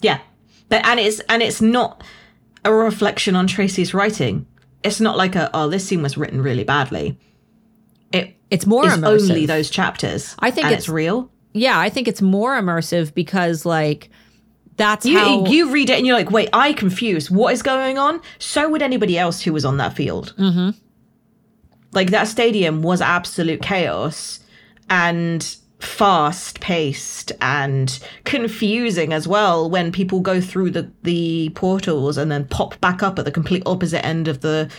[0.00, 0.20] Yeah.
[0.68, 2.02] But and it's and it's not
[2.64, 4.46] a reflection on Tracy's writing.
[4.82, 7.18] It's not like a oh this scene was written really badly.
[8.12, 9.28] It It's more immersive.
[9.30, 10.34] only those chapters.
[10.38, 11.30] I think and it's- it's real.
[11.52, 14.10] yeah, I think it's more immersive because like
[14.76, 17.30] that's You, how you read it and you're like, wait, I confused.
[17.30, 18.20] What is going on?
[18.38, 20.34] So would anybody else who was on that field.
[20.38, 20.70] Mm-hmm.
[21.92, 24.40] Like that stadium was absolute chaos
[24.88, 32.30] and fast paced and confusing as well when people go through the, the portals and
[32.30, 34.70] then pop back up at the complete opposite end of the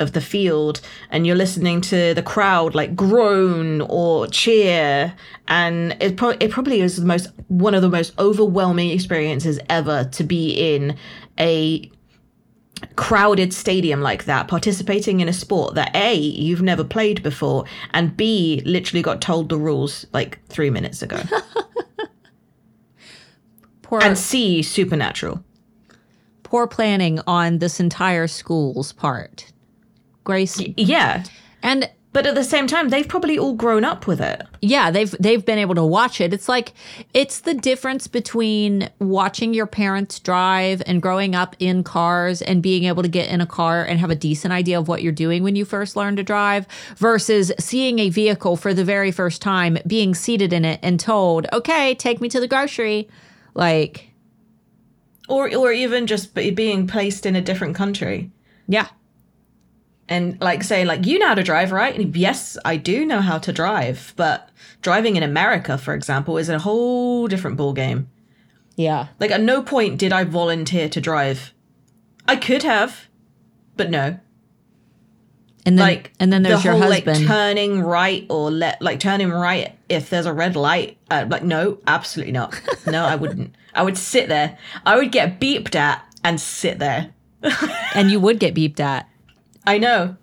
[0.00, 0.80] of the field.
[1.10, 5.14] And you're listening to the crowd like groan or cheer.
[5.46, 10.04] And it, pro- it probably is the most one of the most overwhelming experiences ever
[10.04, 10.96] to be in
[11.38, 11.90] a
[12.96, 18.16] crowded stadium like that participating in a sport that a you've never played before and
[18.16, 21.20] b literally got told the rules like 3 minutes ago.
[23.82, 25.42] Poor and c supernatural.
[26.42, 29.52] Poor planning on this entire school's part.
[30.22, 31.24] Grace yeah.
[31.62, 35.14] And but at the same time they've probably all grown up with it yeah, they've
[35.20, 36.32] they've been able to watch it.
[36.32, 36.72] It's like
[37.12, 42.84] it's the difference between watching your parents drive and growing up in cars and being
[42.84, 45.42] able to get in a car and have a decent idea of what you're doing
[45.42, 49.76] when you first learn to drive versus seeing a vehicle for the very first time,
[49.86, 53.08] being seated in it and told, "Okay, take me to the grocery."
[53.52, 54.12] Like,
[55.28, 58.30] or or even just being placed in a different country
[58.66, 58.88] yeah.
[60.08, 61.94] And like say like you know how to drive right?
[61.98, 64.50] And yes i do know how to drive but
[64.82, 68.08] driving in america for example is a whole different ball game
[68.76, 69.08] Yeah.
[69.18, 71.52] like at no point did i volunteer to drive.
[72.28, 73.08] I could have
[73.76, 74.18] but no.
[75.66, 77.18] And then like and then there's the your whole, husband.
[77.20, 81.42] like turning right or let like turning right if there's a red light uh, like
[81.42, 82.60] no absolutely not.
[82.86, 83.54] No i wouldn't.
[83.74, 84.58] I would sit there.
[84.84, 87.12] I would get beeped at and sit there.
[87.94, 89.08] And you would get beeped at.
[89.64, 90.16] I know.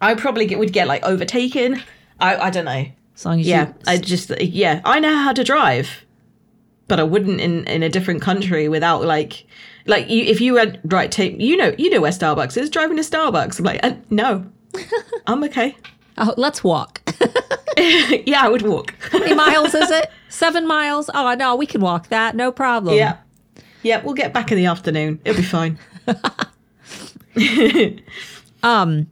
[0.00, 1.82] I probably get, would get like overtaken.
[2.20, 2.86] I I don't know.
[3.14, 6.04] As long as Yeah, you I just yeah, I know how to drive,
[6.88, 9.46] but I wouldn't in in a different country without like
[9.86, 12.96] like you, if you went right take you know you know where Starbucks is driving
[12.96, 13.58] to Starbucks.
[13.58, 14.46] I'm like uh, no,
[15.26, 15.76] I'm okay.
[16.18, 17.00] Oh, let's walk.
[17.76, 18.94] yeah, I would walk.
[19.10, 20.10] How many miles is it?
[20.28, 21.10] Seven miles?
[21.12, 22.96] Oh no, we can walk that, no problem.
[22.96, 23.18] yeah,
[23.82, 25.20] yeah, we'll get back in the afternoon.
[25.24, 25.78] It'll be fine.
[28.64, 29.06] Um,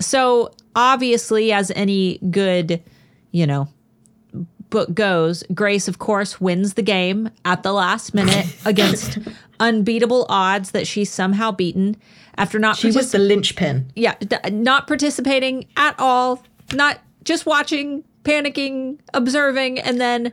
[0.00, 2.82] so obviously, as any good,
[3.30, 3.68] you know,
[4.70, 9.18] book goes, Grace, of course, wins the game at the last minute against
[9.60, 11.96] unbeatable odds that she's somehow beaten
[12.36, 13.90] after not She was the linchpin.
[13.94, 16.42] yeah, d- not participating at all,
[16.74, 20.32] not just watching, panicking, observing, and then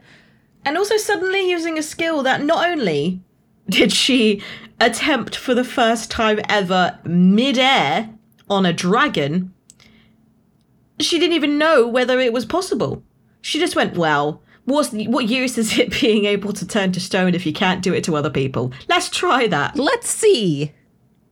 [0.66, 3.22] And also suddenly using a skill that not only
[3.70, 4.42] did she
[4.82, 8.10] attempt for the first time ever midair
[8.50, 9.54] on a dragon,
[11.00, 13.04] she didn't even know whether it was possible.
[13.42, 17.36] She just went, well, What's what use is it being able to turn to stone
[17.36, 18.72] if you can't do it to other people?
[18.88, 19.78] Let's try that.
[19.78, 20.72] Let's see.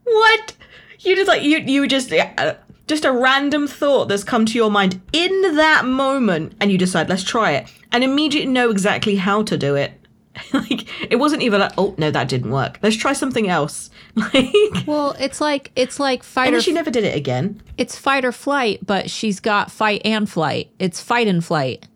[0.04, 0.56] What?
[1.00, 2.56] You just like you you just uh,
[2.88, 7.10] just a random thought that's come to your mind in that moment, and you decide
[7.10, 9.94] let's try it, and immediately know exactly how to do it.
[10.54, 12.80] like it wasn't even like oh no that didn't work.
[12.82, 13.90] Let's try something else.
[14.16, 17.62] Like Well, it's like it's like fight and she never did it again.
[17.78, 20.70] it's fight or flight, but she's got fight and flight.
[20.80, 21.88] It's fight and flight.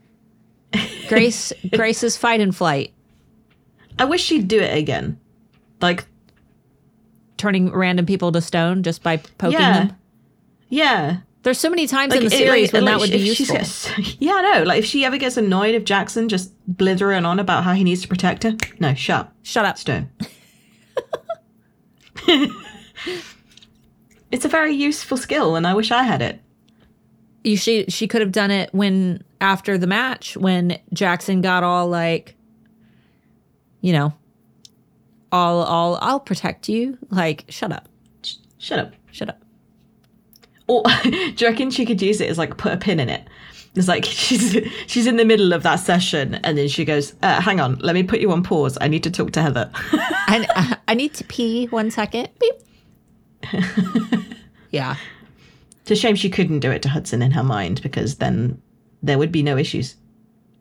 [1.09, 2.93] Grace Grace is fight and flight,
[3.97, 5.19] I wish she'd do it again.
[5.81, 6.05] Like
[7.37, 9.97] turning random people to stone just by poking yeah, them.
[10.69, 11.17] yeah.
[11.45, 13.17] There's so many times Like, in the it- series like- when like, that would be
[13.19, 13.55] useful.
[13.57, 14.63] gets- yeah, I know.
[14.63, 18.01] Like if she ever gets annoyed if Jaxon just blithering on about how he needs
[18.01, 19.77] to protect her, no, shut, Shut up.
[19.77, 20.09] stone.
[24.31, 26.41] it's a very useful skill, and I wish I had it.
[27.43, 31.87] You she she could have done it when after the match when Jaxon got all
[31.87, 32.35] like
[33.81, 34.15] you know
[35.31, 36.97] all all I'll protect you.
[37.11, 37.87] Like shut up.
[38.57, 38.93] Shut up.
[39.11, 39.44] Shut up.
[40.67, 43.27] Or do you reckon she could use it as like put a pin in it?
[43.75, 47.41] It's like she's she's in the middle of that session, and then she goes, uh,
[47.41, 48.77] "Hang on, let me put you on pause.
[48.81, 52.29] I need to talk to Heather." I I need to pee one second.
[52.39, 52.55] Beep.
[54.71, 54.95] yeah.
[55.81, 58.59] it's a shame she couldn't do it to Hudson in her mind because then
[59.03, 59.95] there would be no issues.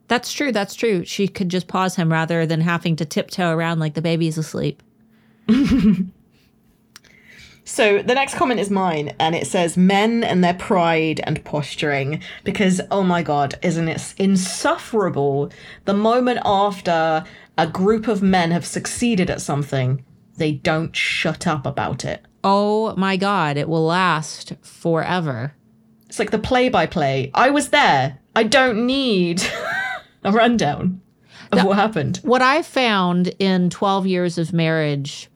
[0.09, 0.53] That's true.
[0.53, 1.05] That's true.
[1.05, 4.83] She could just pause him rather than having to tiptoe around like the baby's asleep.
[7.65, 12.23] So the next comment is mine, and it says men and their pride and posturing.
[12.45, 15.51] Because, oh my god, isn't it insufferable?
[15.87, 17.25] The moment after
[17.57, 20.05] a group of men have succeeded at something,
[20.37, 22.25] they don't shut up about it.
[22.43, 25.55] Oh my God, it will last forever.
[26.09, 27.31] It's like the play by play.
[27.33, 28.19] I was there.
[28.37, 29.43] I don't need
[30.25, 31.01] a rundown
[31.51, 32.19] of what happened.
[32.23, 35.31] What I found in 12 years of marriage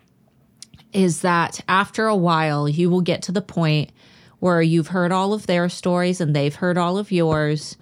[0.99, 3.93] is that after a while, you will get to the point
[4.41, 7.77] where you've heard all of their stories and they've heard all of yours.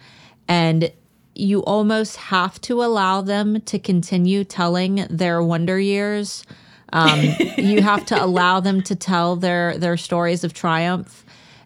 [0.48, 0.92] And
[1.34, 6.44] you almost have to allow them to continue telling their wonder years.
[6.92, 7.22] Um,
[7.56, 11.24] you have to allow them to tell their their stories of triumph,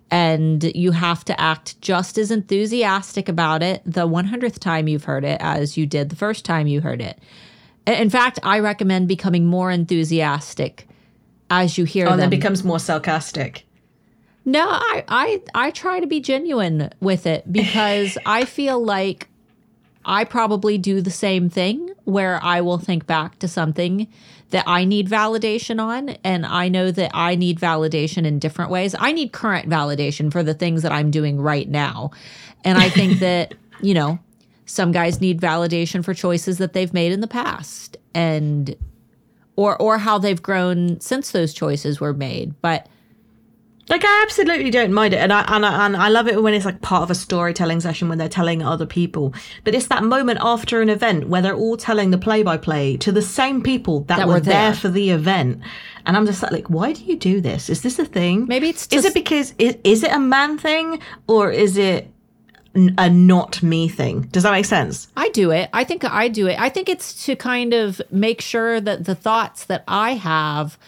[0.09, 5.25] and you have to act just as enthusiastic about it the 100th time you've heard
[5.25, 7.19] it as you did the first time you heard it.
[7.89, 10.87] In fact, I recommend becoming more enthusiastic
[11.51, 12.31] as you hear Oh, and them.
[12.31, 13.65] then becomes more sarcastic.
[14.45, 19.29] No, I, I I try to be genuine with it because I feel like
[20.05, 24.09] I probably do the same thing where I will think back to something
[24.49, 28.97] that I need validation on and I know that I need validation in different ways.
[28.99, 32.11] I need current validation for the things that I'm doing right now.
[32.65, 34.19] And I think that, you know,
[34.65, 38.75] some guys need validation for choices that they've made in the past and
[39.61, 42.49] or or how they've grown since those choices were made.
[42.63, 42.81] But
[43.95, 46.55] Like I absolutely don't mind it, and I and I, and I love it when
[46.55, 49.35] it's like part of a storytelling session when they're telling other people.
[49.65, 53.23] But it's that moment after an event where they're all telling the play-by-play to the
[53.39, 54.71] same people that, That were, were there.
[54.71, 54.75] there.
[54.83, 55.61] for the event,
[56.07, 57.69] and I'm just like, like, why do you do this?
[57.69, 58.47] Is this a thing?
[58.55, 60.87] Maybe it's is it because is, is it a man thing
[61.27, 62.01] or is it
[62.75, 64.23] a not me thing?
[64.33, 65.09] Does that make sense?
[65.17, 65.71] I do it.
[65.73, 66.59] I think I do it.
[66.59, 70.79] I think it's to kind of make sure that the thoughts that I have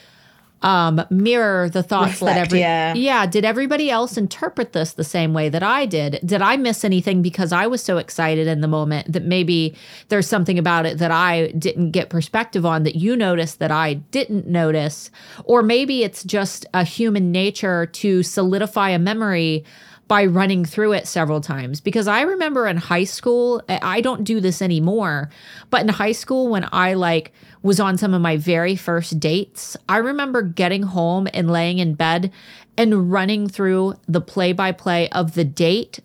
[0.63, 3.27] um, mirror the thoughts that Reflect, every yeah.
[3.27, 6.21] Did everybody else interpret this the same way that I did?
[6.25, 9.75] Did I miss anything because I was so excited in the moment that maybe
[10.09, 13.95] there's something about it that I didn't get perspective on that you noticed that I
[13.95, 15.11] didn't notice,
[15.45, 19.65] or maybe it's just a human nature to solidify a memory
[20.13, 24.41] by running through it several times because I remember in high school I don't do
[24.41, 25.31] this anymore
[25.71, 29.75] but in high school when I like was on some of my very first dates
[29.89, 32.31] I remember getting home and laying in bed
[32.77, 36.01] and running through the play by play of the date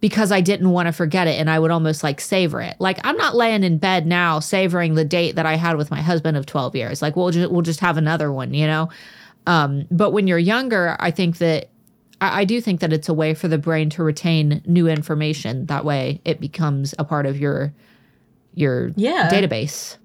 [0.00, 2.76] because I didn't want to forget it and I would almost like savor it.
[2.78, 6.00] Like I'm not laying in bed now savoring the date that I had with my
[6.00, 7.02] husband of 12 years.
[7.02, 8.88] Like we'll just we'll just have another one, you know.
[9.46, 11.68] Um, but when you're younger, I think that
[12.20, 15.66] I, I do think that it's a way for the brain to retain new information.
[15.66, 17.72] That way, it becomes a part of your
[18.54, 19.28] your Yeah.
[19.30, 19.96] database.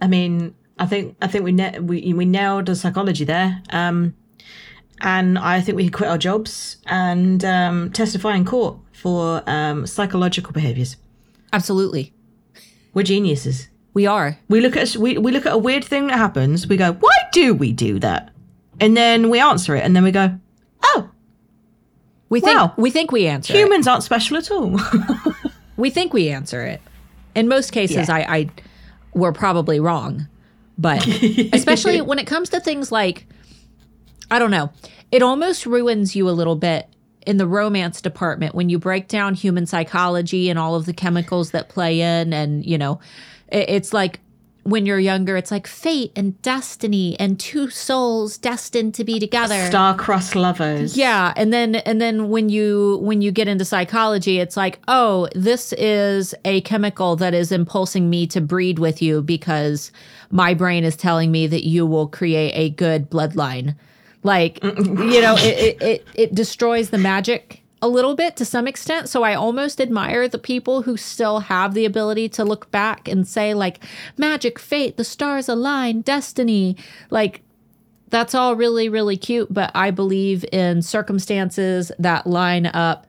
[0.00, 3.62] I mean, I think I think we na- we we nailed the psychology there.
[3.70, 4.14] Um,
[5.00, 9.86] and I think we could quit our jobs and um, testify in court for um,
[9.86, 10.96] psychological behaviors.
[11.52, 12.12] Absolutely,
[12.94, 13.68] We're geniuses.
[13.94, 14.38] we are.
[14.48, 16.66] We look at we, we look at a weird thing that happens.
[16.66, 18.30] We go, why do we do that?
[18.80, 20.38] And then we answer it, and then we go,
[22.28, 22.74] We think Wow.
[22.76, 23.52] we think we answer.
[23.54, 23.58] It.
[23.58, 24.78] humans aren't special at all.
[25.78, 26.80] We think we answer it.
[27.34, 28.14] In most cases, Yeah.
[28.14, 28.50] I, I
[29.12, 30.26] were probably wrong,
[30.78, 31.06] but
[31.52, 33.26] especially when it comes to things like,
[34.30, 34.72] I don't know,
[35.12, 36.88] it almost ruins you a little bit
[37.26, 41.50] in the romance department when you break down human psychology and all of the chemicals
[41.50, 42.98] that play in, and you know,
[43.52, 44.20] it, it's like
[44.66, 49.66] when you're younger, it's like fate and destiny and two souls destined to be together.
[49.66, 50.96] Star-crossed lovers.
[50.96, 55.28] Yeah, and then and then when you when you get into psychology, it's like, oh,
[55.34, 59.92] this is a chemical that is impulsing me to breed with you because
[60.30, 63.76] my brain is telling me that you will create a good bloodline.
[64.22, 68.66] Like, you know, it, it, it, it destroys the magic a little bit to some
[68.66, 69.08] extent.
[69.08, 73.26] So I almost admire the people who still have the ability to look back and
[73.26, 73.80] say, like,
[74.16, 76.76] magic, fate, the stars align, destiny.
[77.10, 77.42] Like,
[78.08, 83.06] that's all really, really cute, but I believe in circumstances that line up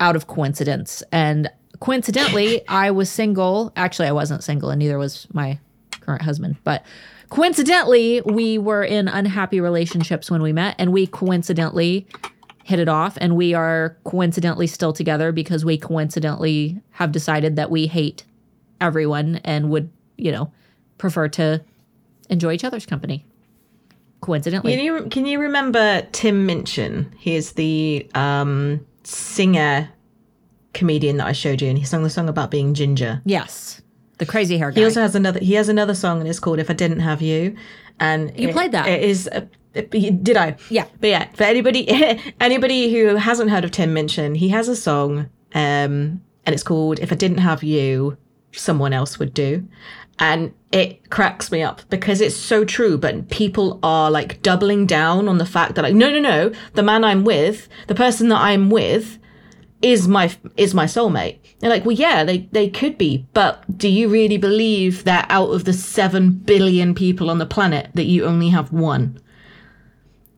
[0.00, 1.02] out of coincidence.
[1.12, 1.50] And
[1.80, 3.72] coincidentally, I was single.
[3.76, 5.58] Actually, I wasn't single, and neither was my
[6.00, 6.56] current husband.
[6.64, 6.84] But
[7.30, 12.06] coincidentally, we were in unhappy relationships when we met, and we coincidentally
[12.64, 13.16] hit it off.
[13.20, 18.24] And we are coincidentally still together because we coincidentally have decided that we hate
[18.80, 20.52] everyone and would, you know,
[20.98, 21.62] prefer to
[22.28, 23.24] enjoy each other's company.
[24.20, 24.76] Coincidentally.
[24.76, 27.12] Can you can you remember Tim Minchin?
[27.18, 29.88] He is the um, singer
[30.74, 33.20] comedian that I showed you, and he sung the song about being ginger.
[33.24, 33.82] Yes.
[34.18, 34.80] The crazy hair guy.
[34.80, 35.40] He also has another.
[35.40, 37.56] He has another song, and it's called "If I Didn't Have You."
[37.98, 38.86] And You it- played that.
[38.86, 39.26] It is.
[39.26, 40.56] It- did I?
[40.70, 40.86] Yeah.
[41.00, 41.88] But yeah, for anybody
[42.40, 46.98] anybody who hasn't heard of Tim Minchin, he has a song, um, and it's called
[47.00, 48.16] "If I Didn't Have You,
[48.52, 49.66] Someone Else Would Do,"
[50.18, 52.98] and it cracks me up because it's so true.
[52.98, 56.82] But people are like doubling down on the fact that like, no, no, no, the
[56.82, 59.18] man I'm with, the person that I'm with,
[59.82, 61.38] is my is my soulmate.
[61.58, 65.50] They're like, well, yeah, they they could be, but do you really believe that out
[65.50, 69.18] of the seven billion people on the planet that you only have one?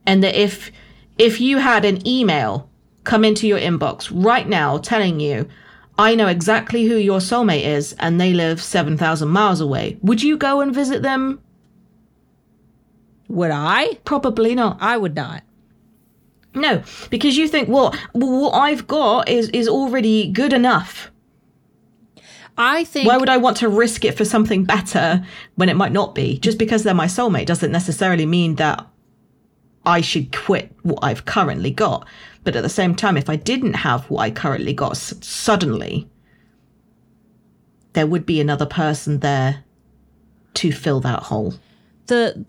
[0.05, 0.71] And that if
[1.17, 2.69] if you had an email
[3.03, 5.47] come into your inbox right now telling you,
[5.97, 10.21] I know exactly who your soulmate is and they live seven thousand miles away, would
[10.21, 11.41] you go and visit them?
[13.27, 13.95] Would I?
[14.05, 14.77] Probably not.
[14.81, 15.43] I would not.
[16.53, 21.11] No, because you think, well, well, what I've got is is already good enough.
[22.57, 25.25] I think Why would I want to risk it for something better
[25.55, 26.37] when it might not be?
[26.39, 28.87] Just because they're my soulmate doesn't necessarily mean that
[29.85, 32.07] I should quit what I've currently got.
[32.43, 36.07] But at the same time, if I didn't have what I currently got s- suddenly,
[37.93, 39.63] there would be another person there
[40.55, 41.55] to fill that hole.
[42.07, 42.45] the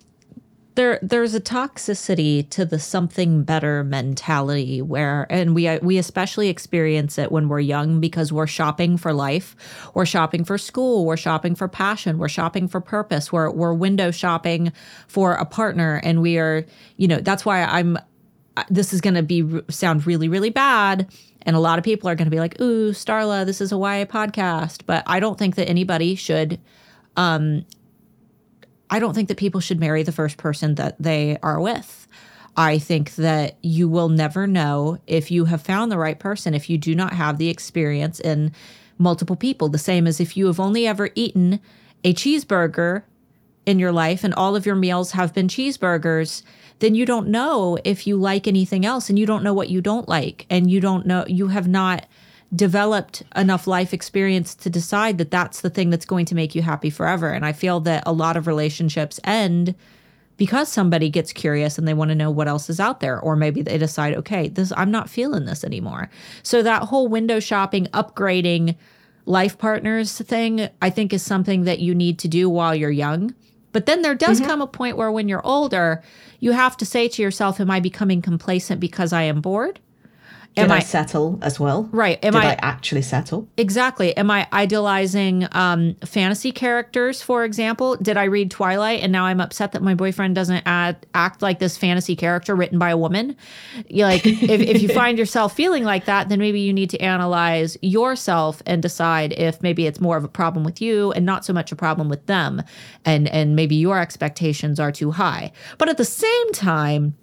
[0.77, 7.19] there there's a toxicity to the something better mentality where and we we especially experience
[7.19, 9.57] it when we're young because we're shopping for life.
[9.95, 11.05] We're shopping for school.
[11.05, 12.19] We're shopping for passion.
[12.19, 13.33] We're shopping for purpose.
[13.33, 14.73] We're we're window shopping
[15.09, 16.01] for a partner.
[16.05, 16.65] And we are
[16.97, 17.99] you know that's why I'm
[18.71, 21.11] this is going to be sound really really bad.
[21.43, 23.77] And a lot of people are going to be like ooh starla this is a
[23.77, 24.83] YA podcast.
[24.87, 26.61] But I don't think that anybody should
[27.17, 27.65] um,
[28.91, 32.07] I don't think that people should marry the first person that they are with.
[32.57, 36.71] I think that you will never know if you have found the right person if
[36.71, 38.53] you do not have the experience in
[38.99, 39.69] multiple people.
[39.69, 41.61] The same as if you have only ever eaten
[42.03, 43.03] a cheeseburger
[43.67, 46.43] in your life and all of your meals have been cheeseburgers,
[46.79, 49.81] then you don't know if you like anything else and you don't know what you
[49.81, 50.47] don't like.
[50.49, 52.07] And you don't know, you have not
[52.57, 56.63] developed enough life experience to decide that that's the thing that's going to make you
[56.63, 57.31] happy forever.
[57.31, 59.75] And I feel that a lot of relationships end
[60.37, 63.37] because somebody gets curious and they want to know what else is out there or
[63.37, 66.11] maybe they decide okay this i'm not feeling this anymore.
[66.43, 68.77] So that whole window shopping upgrading
[69.25, 73.35] life partners thing i think is something that you need to do while you're young.
[73.73, 74.49] But then there does mm-hmm.
[74.49, 76.03] come a point where when you're older
[76.39, 79.81] you have to say to yourself am i becoming complacent because i am bored
[80.57, 81.89] Am I, I- settle as well?
[81.93, 83.49] right am Did I, I actually settle?
[83.57, 84.17] Exactly.
[84.17, 87.97] Am I idealizing um, fantasy characters, for example?
[87.97, 91.59] Did I read Twilight and now I'm upset that my boyfriend doesn't add, act like
[91.59, 93.37] this fantasy character written by a woman?
[93.89, 96.99] You like, if, if you find yourself feeling like that, then maybe you need to
[96.99, 101.45] analyze yourself and decide if maybe it's more of a problem with you and not
[101.45, 102.63] so much a problem with them,
[103.05, 105.53] and and maybe your expectations are too high.
[105.79, 107.17] But at the same time,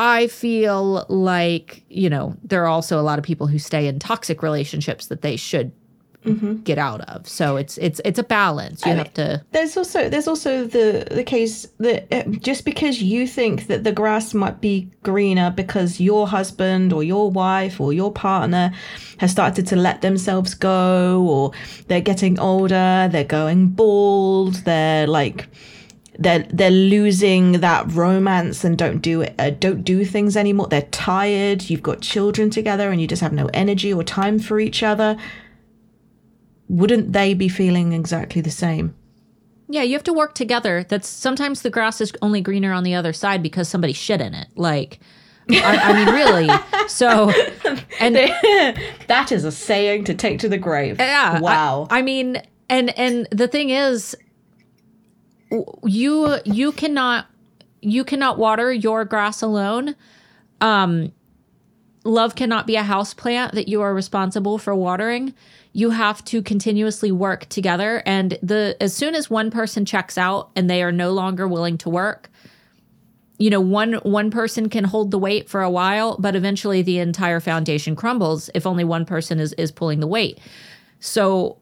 [0.00, 3.98] I feel like, you know, there are also a lot of people who stay in
[3.98, 5.72] toxic relationships that they should
[6.62, 7.26] get out of.
[7.28, 8.84] So it's it's it's a balance.
[8.84, 13.26] You have to There's also there's also the the case that uh, just because you
[13.26, 18.12] think that the grass might be greener because your husband or your wife or your
[18.12, 18.72] partner
[19.18, 21.52] has started to let themselves go or
[21.86, 25.48] they're getting older, they're going bald, they're like
[26.18, 30.66] they're they're losing that romance and don't do it uh, don't do things anymore.
[30.68, 31.70] They're tired.
[31.70, 35.16] You've got children together and you just have no energy or time for each other.
[36.68, 38.94] Wouldn't they be feeling exactly the same?
[39.70, 40.84] Yeah, you have to work together.
[40.88, 44.34] That's sometimes the grass is only greener on the other side because somebody shit in
[44.34, 44.48] it.
[44.56, 44.98] Like,
[45.50, 46.48] I, I mean, really.
[46.88, 47.30] So,
[48.00, 48.16] and
[49.08, 50.96] that is a saying to take to the grave.
[50.98, 51.86] yeah, Wow.
[51.90, 52.40] I, I mean,
[52.70, 54.16] and and the thing is,
[55.84, 57.26] you you cannot
[57.80, 59.94] you cannot water your grass alone.
[60.60, 61.12] Um,
[62.04, 65.34] love cannot be a house plant that you are responsible for watering.
[65.72, 70.50] You have to continuously work together, and the as soon as one person checks out
[70.56, 72.30] and they are no longer willing to work,
[73.38, 76.98] you know one one person can hold the weight for a while but eventually the
[76.98, 80.38] entire foundation crumbles if only one person is is pulling the weight
[81.00, 81.56] so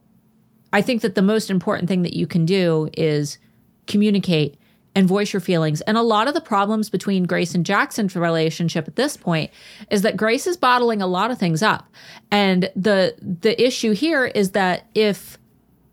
[0.73, 3.39] i think that the most important thing that you can do is
[3.87, 4.57] communicate
[4.95, 8.89] and voice your feelings and a lot of the problems between grace and Jaxon's relationship
[8.89, 9.51] at this point
[9.91, 11.93] is that grace is bottling a lot of things up
[12.31, 15.39] and the the issue here is that if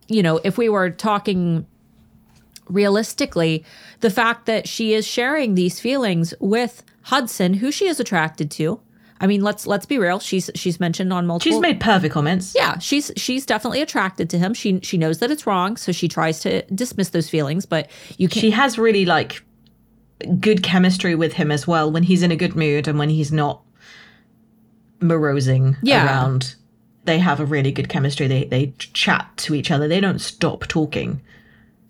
[0.08, 1.66] you know if we were talking
[2.70, 3.64] realistically,
[4.00, 8.80] the fact that she is sharing these feelings with Hudson, who she is attracted to.
[9.24, 10.20] I mean, let's let's be real.
[10.20, 11.50] She's she's mentioned on multiple.
[11.54, 12.54] She's made perfect comments.
[12.54, 14.54] yeah, she's she's definitely attracted to him.
[14.54, 17.66] She she knows that it's wrong, so she tries to dismiss those feelings.
[17.66, 18.42] But you can't.
[18.42, 19.42] She has really like
[20.42, 23.32] good chemistry with him as well when he's in a good mood and when he's
[23.32, 23.62] not
[25.00, 26.06] morosing Yeah.
[26.06, 26.56] around.
[27.06, 28.28] They have a really good chemistry.
[28.28, 29.88] They they chat to each other.
[29.88, 31.22] They don't stop talking.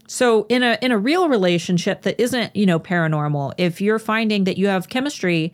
[0.08, 4.44] So in a in a real relationship that isn't, you know, paranormal, if you're finding
[4.44, 5.52] that you have chemistry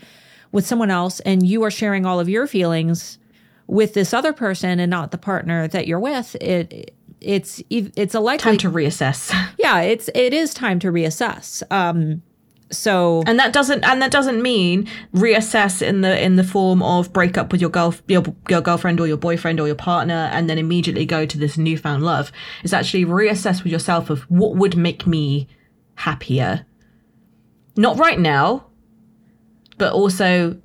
[0.52, 3.18] with someone else and you are sharing all of your feelings
[3.68, 8.20] with this other person and not the partner that you're with, it it's it's a
[8.20, 9.34] likely Time to reassess.
[9.58, 11.64] yeah, it's it is time to reassess.
[11.72, 12.22] Um
[12.72, 17.12] so and that doesn't and that doesn't mean reassess in the in the form of
[17.12, 20.50] break up with your girl your, your girlfriend or your boyfriend or your partner and
[20.50, 22.32] then immediately go to this newfound love
[22.64, 25.48] it's actually reassess with yourself of what would make me
[25.96, 26.66] happier
[27.76, 28.69] not right now
[29.80, 30.56] but also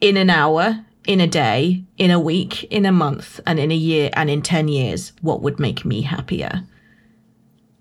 [0.00, 3.76] in an hour in a day in a week in a month and in a
[3.76, 6.64] year and in 10 years what would make me happier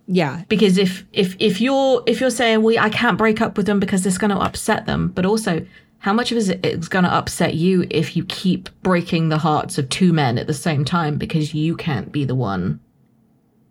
[0.05, 3.65] yeah, because if if if you're if you're saying well i can't break up with
[3.65, 5.65] them because it's going to upset them but also
[5.99, 9.77] how much of it is going to upset you if you keep breaking the hearts
[9.77, 12.81] of two men at the same time because you can't be the one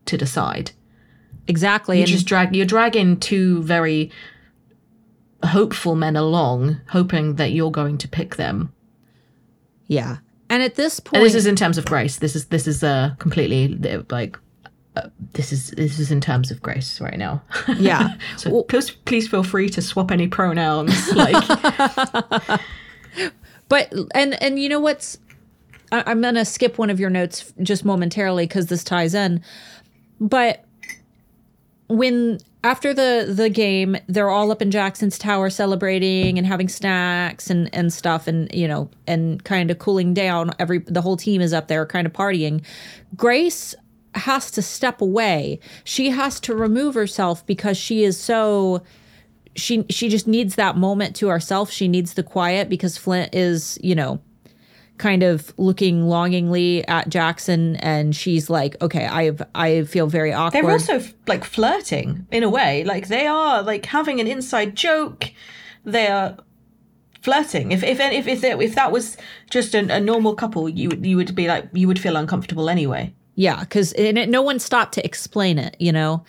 [0.07, 0.71] to decide
[1.47, 1.99] exactly.
[1.99, 4.11] you And just drag you're dragging two very
[5.45, 8.73] hopeful men along hoping that you're going to pick them
[9.89, 10.19] yeah.
[10.49, 12.83] And at this point and this is in terms of grace this is this is
[12.85, 13.69] uh completely
[14.11, 14.39] like
[14.95, 17.43] uh, this is this is in terms of grace right now
[17.77, 18.17] yeah.
[18.37, 20.95] So please, please feel free to swap any pronouns.
[21.15, 22.61] Like,
[23.69, 25.19] But and and you know what's
[25.91, 29.43] I, I'm gonna skip one of your notes just momentarily because this ties in.
[30.21, 30.65] But
[31.89, 37.51] when after the the game, they're all up in Jaxon's tower celebrating and having snacks
[37.51, 40.53] and and stuff, and you know, and kind of cooling down.
[40.59, 42.65] Every the whole team is up there, kind of partying.
[43.17, 43.75] Grace
[44.15, 45.59] has to step away.
[45.85, 48.83] She has to remove herself because she is so
[49.57, 51.71] she she just needs that moment to herself.
[51.71, 54.21] She needs the quiet because Flint is, you know,
[54.99, 60.65] kind of looking longingly at Jaxon and she's like, "Okay, I I feel very awkward."
[60.65, 62.85] they're also like flirting in a way.
[62.85, 65.31] Like they are like having an inside joke.
[65.85, 66.37] They are
[67.23, 67.73] flirting.
[67.73, 69.17] If if if if, they, if that was
[69.51, 73.15] just a, a normal couple, you you would be like you would feel uncomfortable anyway.
[73.35, 76.25] Yeah, cuz no one stopped to explain it, you know.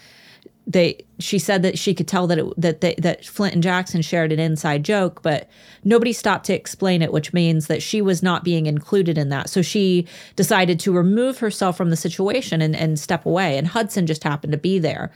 [0.65, 4.03] They she said that she could tell that it, that they, that Flint and Jaxon
[4.03, 5.49] shared an inside joke, but
[5.83, 9.49] nobody stopped to explain it, which means that she was not being included in that.
[9.49, 13.57] So she decided to remove herself from the situation and, and step away.
[13.57, 15.11] And Hudson just happened to be there.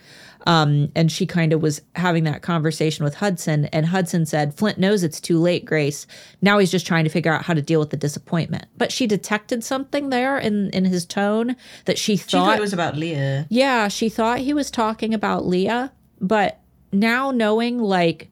[0.48, 3.66] Um, and she kind of was having that conversation with Hudson.
[3.66, 6.08] And Hudson said, Flint knows it's too late, Grace.
[6.42, 8.66] Now he's just trying to figure out how to deal with the disappointment.
[8.78, 12.62] But she detected something there in, in his tone that she She thought thought it
[12.62, 13.46] was about Leah.
[13.50, 15.92] yeah, she thought he was talking about Leah,
[16.22, 16.62] but
[16.94, 18.30] now knowing like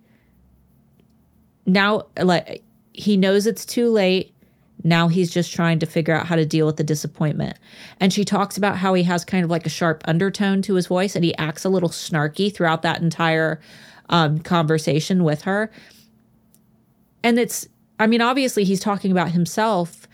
[1.65, 2.63] now like
[2.93, 4.34] he knows it's too late.
[4.85, 7.57] Now he's just trying to figure out how to deal with the disappointment.
[7.99, 10.85] And she talks about how he has kind of like a sharp undertone to his
[10.85, 13.59] voice and he acts a little snarky throughout that entire
[14.09, 15.71] um, conversation with her.
[17.23, 17.67] And it's,
[17.99, 20.07] I mean, obviously he's talking about himself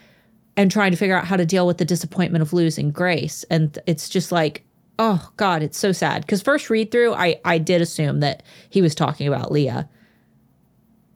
[0.55, 3.43] and trying to figure out how to deal with the disappointment of losing Grace.
[3.49, 4.63] And it's just like,
[4.97, 6.21] oh God, it's so sad.
[6.21, 9.89] Because first read through, I, I did assume that he was talking about Leah.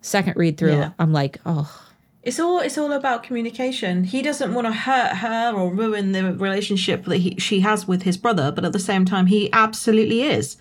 [0.01, 0.91] Second read through, Yeah.
[0.99, 1.84] I'm like, oh,
[2.25, 4.03] It's all it's all about communication.
[4.03, 8.01] He doesn't want to hurt her or ruin the relationship that he, she has with
[8.01, 10.57] his brother, but at the same time, he absolutely is.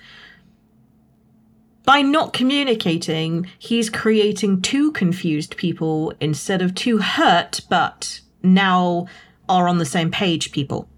[1.84, 9.06] By not communicating, he's creating two confused people instead of two hurt but now
[9.48, 10.88] are on the same page people.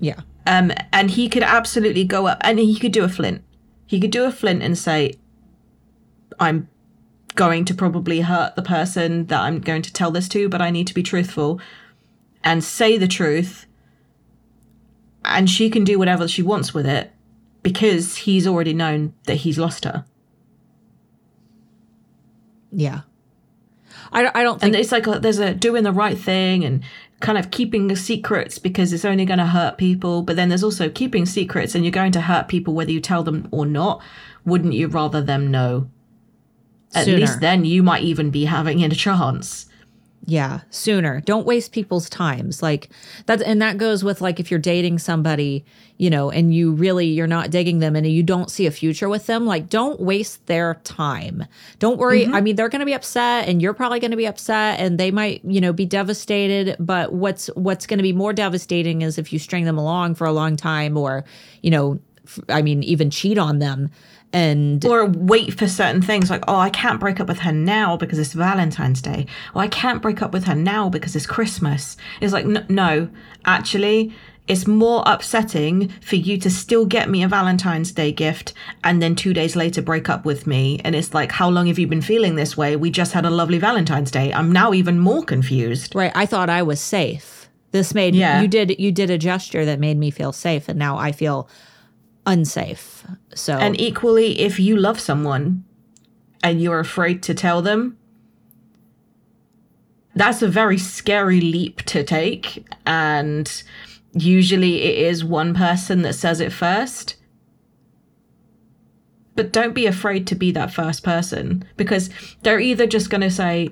[0.00, 0.20] yeah.
[0.46, 3.42] Um, and he could absolutely go up and he could do a flint.
[3.86, 5.14] He could do a flint and say,
[6.38, 6.68] I'm
[7.34, 10.70] going to probably hurt the person that I'm going to tell this to, but I
[10.70, 11.60] need to be truthful
[12.42, 13.66] and say the truth.
[15.24, 17.10] And she can do whatever she wants with it
[17.62, 20.04] because he's already known that he's lost her.
[22.70, 23.00] Yeah.
[24.12, 26.64] I don't, I don't think And it's like a, there's a doing the right thing
[26.64, 26.84] and
[27.20, 30.22] kind of keeping the secrets because it's only going to hurt people.
[30.22, 33.22] But then there's also keeping secrets and you're going to hurt people whether you tell
[33.22, 34.02] them or not.
[34.44, 35.88] Wouldn't you rather them know?
[36.94, 37.18] At Sooner.
[37.18, 39.66] least then you might even be having a chance.
[40.26, 41.20] Yeah, sooner.
[41.20, 42.62] Don't waste people's times.
[42.62, 42.88] Like
[43.26, 45.64] that and that goes with like if you're dating somebody,
[45.98, 49.08] you know, and you really you're not digging them and you don't see a future
[49.08, 51.44] with them, like don't waste their time.
[51.78, 52.24] Don't worry.
[52.24, 52.34] Mm-hmm.
[52.34, 54.98] I mean, they're going to be upset and you're probably going to be upset and
[54.98, 59.18] they might, you know, be devastated, but what's what's going to be more devastating is
[59.18, 61.24] if you string them along for a long time or,
[61.60, 62.00] you know,
[62.48, 63.90] I mean, even cheat on them
[64.32, 67.96] and Or wait for certain things like, oh, I can't break up with her now
[67.96, 69.26] because it's Valentine's Day.
[69.54, 71.96] Or I can't break up with her now because it's Christmas.
[72.20, 73.08] It's like, n- no,
[73.44, 74.12] actually,
[74.48, 78.52] it's more upsetting for you to still get me a Valentine's Day gift
[78.82, 80.80] and then two days later break up with me.
[80.84, 82.74] And it's like, how long have you been feeling this way?
[82.76, 84.32] We just had a lovely Valentine's Day.
[84.32, 85.94] I'm now even more confused.
[85.94, 86.12] Right.
[86.14, 87.48] I thought I was safe.
[87.70, 88.40] This made Yeah.
[88.42, 91.48] you did you did a gesture that made me feel safe, and now I feel
[92.26, 93.04] unsafe.
[93.34, 95.64] So And equally, if you love someone
[96.42, 97.98] and you're afraid to tell them,
[100.14, 102.66] that's a very scary leap to take.
[102.86, 103.50] And
[104.12, 107.16] usually it is one person that says it first.
[109.34, 112.08] But don't be afraid to be that first person because
[112.42, 113.70] they're either just going to say,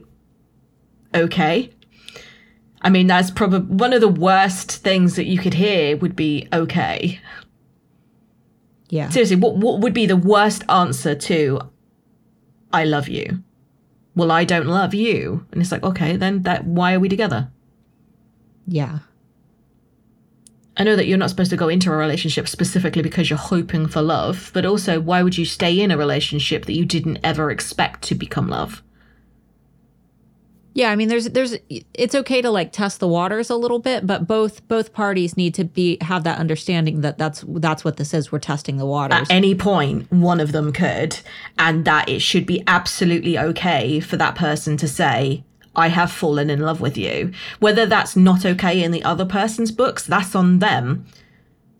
[1.15, 1.71] okay.
[2.85, 6.49] I mean, that's probably one of the worst things that you could hear would be,
[6.53, 7.21] okay
[8.93, 11.61] yeah, seriously, what what would be the worst answer to
[12.75, 13.43] I love you?
[14.15, 15.47] Well, I don't love you.
[15.51, 17.51] And it's like, okay, then that why are we together?
[18.67, 18.99] yeah,
[20.77, 23.87] I know that you're not supposed to go into a relationship specifically because you're hoping
[23.89, 27.51] for love, but also why would you stay in a relationship that you didn't ever
[27.51, 28.83] expect to become love?
[30.75, 30.91] Yeah.
[30.91, 34.27] I mean, there's there's it's okay to like test the waters a little bit, but
[34.27, 38.33] both both parties need to be have that understanding that that's that's what this is.
[38.33, 39.29] We're testing the waters.
[39.29, 41.19] At any point, one of them could,
[41.59, 45.45] and that it should be absolutely okay for that person to say,
[45.77, 47.33] I have fallen in love with you.
[47.59, 51.07] Whether that's not okay in the other person's books, that's on them.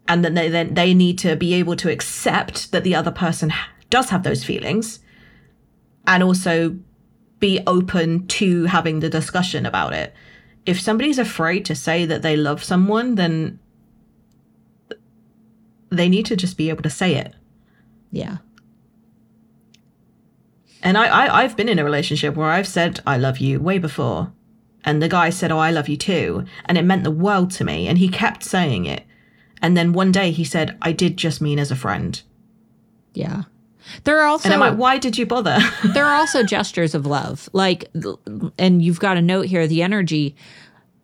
[0.09, 3.53] And then they then they need to be able to accept that the other person
[3.89, 5.01] does have those feelings
[6.07, 6.77] and also
[7.43, 10.15] be open to having the discussion about it.
[10.65, 13.59] If somebody's afraid to say that they love someone, then
[15.91, 17.35] they need to just be able to say it.
[18.13, 18.37] yeah,
[20.83, 23.79] And I, I I've been in a relationship where I've said I love you way
[23.79, 24.33] before.
[24.85, 26.45] And the guy said, Oh, I love you too.
[26.67, 27.87] And it meant the world to me.
[27.89, 29.05] And he kept saying it.
[29.61, 32.21] And then one day he said, I did just mean as a friend.
[33.15, 33.43] yeah.
[34.05, 35.59] There are also And I'm like, why did you bother?
[35.93, 37.49] there are also gestures of love.
[37.53, 37.91] Like
[38.59, 40.37] and you've got a note here the energy.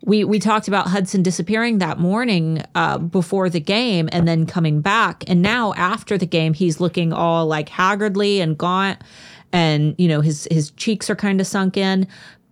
[0.03, 4.81] We we talked about Hudson disappearing that morning uh, before the game and then coming
[4.81, 5.23] back.
[5.27, 9.01] And now after the game he's looking all like haggardly and gaunt.
[9.51, 12.07] And you know his his cheeks are kind of sunk in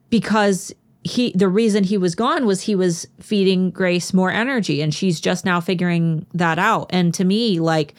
[0.10, 0.74] because
[1.04, 4.82] he the reason he was gone was he was feeding Grace more energy.
[4.82, 6.88] And she's just now figuring that out.
[6.90, 7.96] And to me like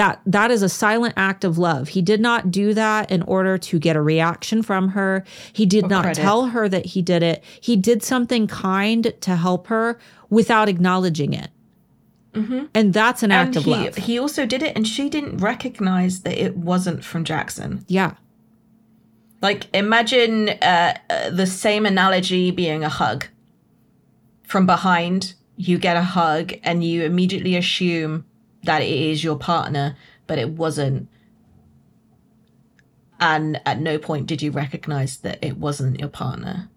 [0.00, 1.88] that that is a silent act of love.
[1.88, 5.24] He did not do that in order to get a reaction from her.
[5.52, 6.22] He did not credit.
[6.22, 7.44] tell her that he did it.
[7.60, 9.98] He did something kind to help her
[10.30, 11.50] without acknowledging it.
[12.32, 13.96] And that's an act of he, love.
[13.96, 17.84] he also did it, and she didn't recognize that it wasn't from Jaxon.
[17.86, 18.14] yeah.
[19.42, 23.26] Like imagine uh, uh, the same analogy being a hug.
[24.44, 28.24] From behind, you get a hug and you immediately assume
[28.64, 29.96] that it is your partner,
[30.26, 31.08] but it wasn't.
[33.18, 36.70] And at no point did you recognize that it wasn't your partner.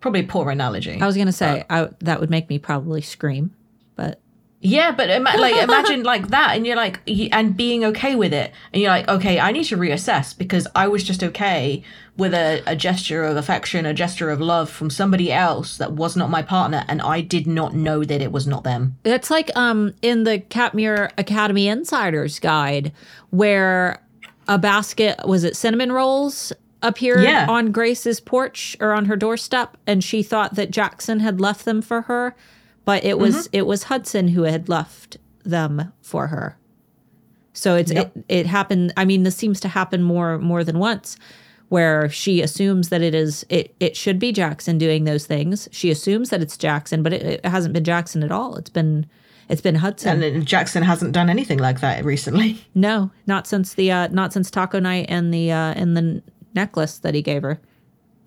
[0.00, 1.00] Probably poor analogy.
[1.00, 3.65] I was gonna say uh, I, that would make me probably scream, but
[4.60, 8.32] Yeah, but ima- like imagine like that, and you're like, y- and being okay with
[8.32, 11.82] it, and you're like, okay, I need to reassess because I was just okay
[12.16, 16.16] with a, a gesture of affection, a gesture of love from somebody else that was
[16.16, 18.96] not my partner, and I did not know that it was not them.
[19.04, 22.92] It's like um in the Katmere Academy Insiders Guide
[23.30, 24.02] where
[24.48, 26.52] a basket was it cinnamon rolls
[26.82, 27.46] appeared Yeah.
[27.48, 31.82] on Grace's porch or on her doorstep and she thought that Jaxon had left them
[31.82, 32.34] for her,
[32.86, 33.56] but it was Mm-hmm.
[33.58, 36.56] it was Hudson who had left them for her.
[37.52, 38.16] So it's Yep.
[38.16, 41.16] it, it happened I mean this seems to happen more more than once
[41.68, 45.68] where she assumes that it is it it should be Jaxon doing those things.
[45.72, 48.56] She assumes that it's Jaxon, but it, it hasn't been Jaxon at all.
[48.56, 49.04] It's been
[49.48, 50.22] it's been Hudson.
[50.22, 52.64] And Jaxon hasn't done anything like that recently.
[52.74, 56.22] no, not since the uh not since Taco Night and the uh and the
[56.54, 57.60] necklace that he gave her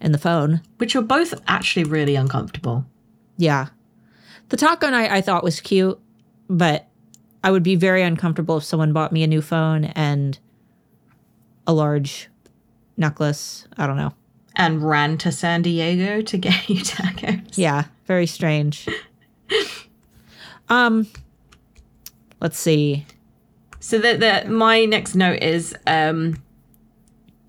[0.02, 0.62] and the phone.
[0.78, 2.86] which were both actually really uncomfortable.
[3.38, 3.68] Yeah.
[4.50, 6.00] The taco night I thought was cute,
[6.50, 6.88] but
[7.44, 10.38] I would be very uncomfortable if someone bought me a new phone and
[11.66, 12.30] a large
[12.98, 13.68] necklace.
[13.78, 14.14] I don't know.
[14.56, 17.58] And ran to San Diego to get you tacos.
[17.58, 18.88] Yeah, very strange.
[20.68, 21.08] um
[22.42, 23.06] let's see.
[23.80, 26.42] So the, the my next note is um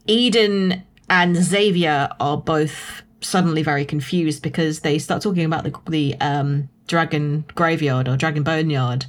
[0.06, 6.14] Eden and Xavier are both suddenly very confused because they start talking about the the
[6.20, 9.06] um dragon graveyard or dragon boneyard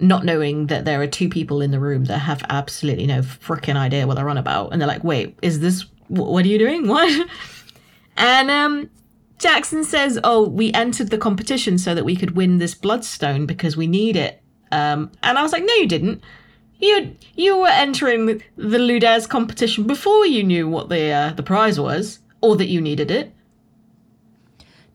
[0.00, 3.76] not knowing that there are two people in the room that have absolutely no freaking
[3.76, 4.72] idea what they're on about.
[4.72, 6.88] And they're like wait is this what are you doing?
[6.88, 7.28] What?
[8.16, 8.90] And um
[9.38, 13.76] Jaxon says oh we entered the competition so that we could win this bloodstone because
[13.76, 14.42] we need it.
[14.72, 16.20] Um and I was like no you didn't.
[16.80, 21.78] You you were entering the Ludares competition before you knew what the uh, the prize
[21.78, 23.32] was, or that you needed it.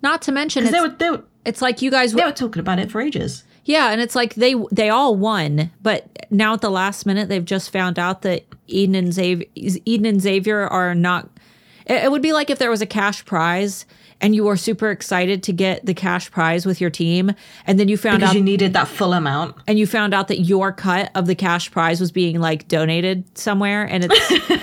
[0.01, 2.59] Not to mention it's, they were, they were it's like you guys they were talking
[2.59, 3.45] about it for ages.
[3.63, 7.43] Yeah, and it's like they they all won, but now at the last minute they've
[7.43, 11.29] just found out that Eden and Xavier Eden and Xavier are not.
[11.85, 13.85] It, it would be like if there was a cash prize
[14.19, 17.31] and you were super excited to get the cash prize with your team,
[17.65, 19.55] and then you found Because out you needed that full amount.
[19.67, 23.37] and you found out that your cut of the cash prize was being like donated
[23.37, 24.15] somewhere, and it's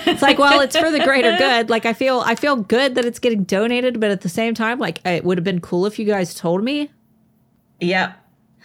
[0.07, 1.69] it's like well, it's for the greater good.
[1.69, 4.77] Like I feel I feel good that it's getting donated, but at the same time,
[4.79, 6.91] like it would have been cool if you guys told me.
[7.79, 8.13] Yeah,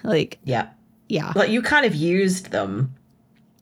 [0.03, 0.69] Like yeah.
[1.09, 1.33] yeah.
[1.35, 2.95] But you kind of used them.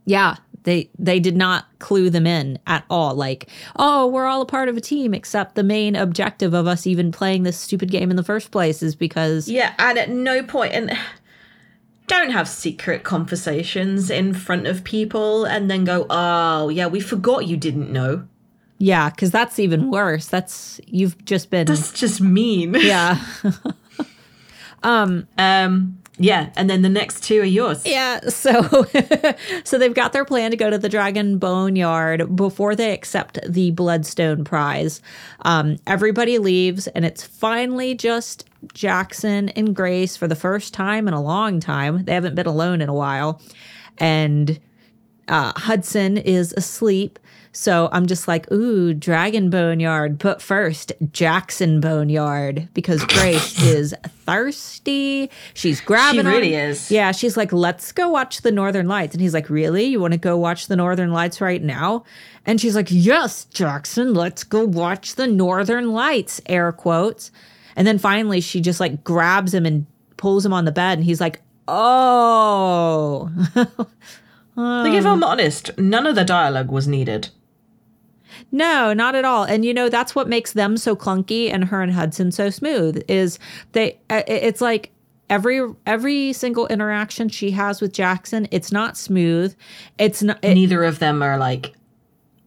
[0.04, 0.36] Yeah,
[0.68, 3.14] they they did not clue them in at all.
[3.14, 6.86] Like, oh, we're all a part of a team, except the main objective of us
[6.86, 10.42] even playing this stupid game in the first place is because Yeah, and at no
[10.42, 10.96] point and
[12.06, 17.46] don't have secret conversations in front of people and then go, oh yeah, we forgot
[17.46, 18.26] you didn't know.
[18.78, 20.26] yeah, because that's even worse.
[20.26, 22.74] That's you've just been That's just mean.
[22.74, 23.20] yeah
[24.82, 25.98] Um.
[26.18, 27.86] Yeah, and then the next two are yours.
[27.86, 28.20] yeah.
[28.28, 28.86] So
[29.64, 33.38] so they've got their plan to go to the Dragon Bone Yard before they accept
[33.48, 35.00] the Bloodstone prize.
[35.42, 38.44] Um, everybody leaves, and it's finally just
[38.74, 42.04] Jaxon and Grace for the first time in a long time.
[42.04, 43.40] They haven't been alone in a while,
[43.98, 44.58] and
[45.28, 47.18] uh, Hudson is asleep.
[47.53, 50.18] So I'm just like, ooh, Dragon Boneyard.
[50.18, 53.94] But first, Jaxon Boneyard, because Grace is
[54.26, 55.30] thirsty.
[55.55, 56.22] She's grabbing.
[56.22, 56.90] She really on- is.
[56.90, 59.14] Yeah, she's like, let's go watch the Northern Lights.
[59.14, 59.84] And he's like, really?
[59.84, 62.05] You want to go watch the Northern Lights right now?
[62.46, 67.30] And she's like, yes, Jaxon, let's go watch the Northern Lights, air quotes.
[67.76, 69.86] And then finally, she just like grabs him and
[70.16, 70.99] pulls him on the bed.
[70.99, 73.30] And he's like, oh.
[74.57, 77.28] Like if um, I'm honest, none of the dialogue was needed.
[78.51, 79.44] No, not at all.
[79.44, 83.03] And you know that's what makes them so clunky and her and Hudson so smooth
[83.09, 83.38] is
[83.72, 84.90] they uh, it's like
[85.28, 89.55] every every single interaction she has with Jaxon, it's not smooth.
[89.99, 91.74] It's not it, Neither of them are like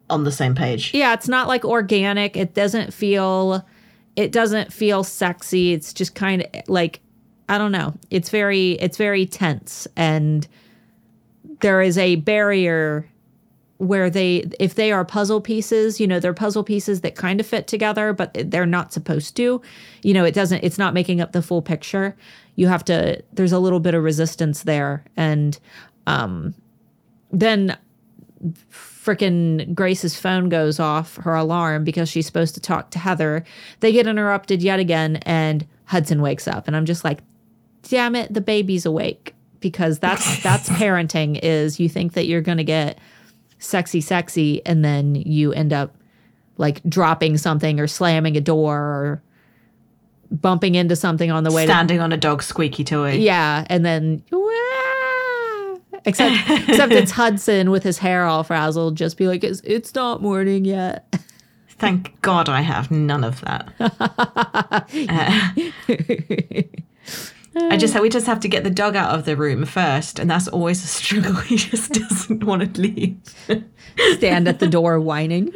[0.09, 0.93] on the same page.
[0.93, 2.35] yeah, it's not like organic.
[2.35, 3.65] It doesn't feel
[4.15, 5.73] it doesn't feel sexy.
[5.73, 6.99] It's just kind of like
[7.47, 7.93] I don't know.
[8.09, 10.47] It's very it's very tense and
[11.59, 13.07] there is a barrier
[13.81, 17.47] where they if they are puzzle pieces, you know, they're puzzle pieces that kind of
[17.47, 19.59] fit together but they're not supposed to.
[20.03, 22.15] You know, it doesn't it's not making up the full picture.
[22.55, 25.57] You have to there's a little bit of resistance there and
[26.05, 26.53] um
[27.31, 27.75] then
[28.71, 33.43] freaking Grace's phone goes off, her alarm, because she's supposed to talk to Heather.
[33.79, 36.67] They get interrupted yet again, and Hudson wakes up.
[36.67, 37.19] And I'm just like,
[37.83, 39.33] damn it, the baby's awake.
[39.59, 42.97] Because that's that's parenting is you think that you're gonna get
[43.61, 45.95] sexy, sexy, and then you end up
[46.57, 49.23] like dropping something or slamming a door or
[50.29, 53.13] bumping into something on the way to Standing on a dog's squeaky toy.
[53.13, 54.23] yeah, and then
[56.05, 56.35] except
[56.69, 60.65] except it's Hudson with his hair all frazzled, just be like, it's, it's not morning
[60.65, 61.13] yet.
[61.69, 63.73] Thank God I have none of that.
[65.09, 65.51] Uh,
[67.55, 70.29] I just we just have to get the dog out of the room first, and
[70.29, 71.33] that's always a struggle.
[71.41, 73.17] He just doesn't want to leave.
[74.13, 75.51] Stand at the door whining.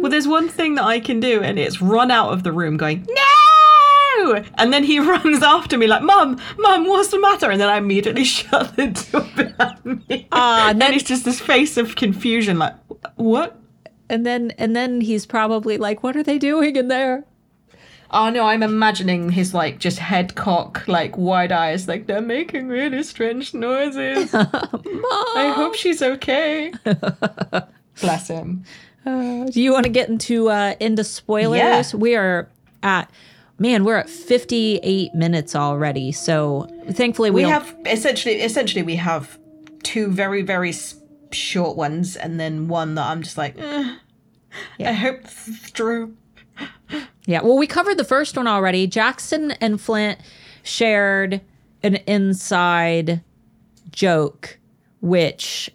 [0.00, 2.76] Well, there's one thing that I can do, and it's run out of the room
[2.76, 4.44] going, no!
[4.58, 7.50] And then he runs after me like, Mum, Mum, what's the matter?
[7.50, 10.28] And then I immediately shut the door behind me.
[10.32, 12.74] Ah, and and then- it's just this face of confusion like,
[13.16, 13.56] what?
[14.08, 17.24] And then and then he's probably like, What are they doing in there?
[18.12, 22.68] Oh no, I'm imagining his like just head cock, like wide eyes, like they're making
[22.68, 24.34] really strange noises.
[24.34, 26.72] I hope she's okay.
[28.00, 28.64] Bless him.
[29.04, 31.58] Do you want to get into uh into spoilers?
[31.92, 31.98] Yeah.
[31.98, 32.48] We are
[32.82, 33.10] at
[33.60, 36.10] man, we're at 58 minutes already.
[36.10, 39.38] So thankfully we, We have essentially, essentially, we have
[39.82, 40.74] two very, very
[41.30, 43.96] short ones, and then one that I'm just like, eh,
[44.80, 45.20] I hope
[45.74, 46.16] true.
[47.30, 48.88] Yeah, well, we covered the first one already.
[48.88, 50.18] Jaxon and Flint
[50.64, 51.40] shared
[51.80, 53.22] an inside
[53.92, 54.58] joke,
[55.00, 55.70] which,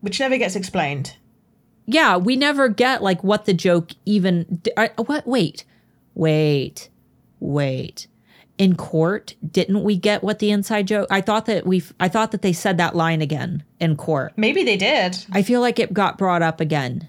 [0.00, 1.16] Which never gets explained.
[1.86, 4.60] yeah, we never get like what the joke even.
[4.76, 5.24] Uh, what?
[5.24, 5.64] Wait,
[6.16, 6.88] wait,
[7.38, 8.08] wait.
[8.58, 11.06] In court, didn't we get what the inside joke?
[11.12, 11.82] I thought that we.
[12.00, 14.32] I thought that they said that line again in court.
[14.36, 15.16] Maybe they did.
[15.32, 17.08] I feel like it got brought up again.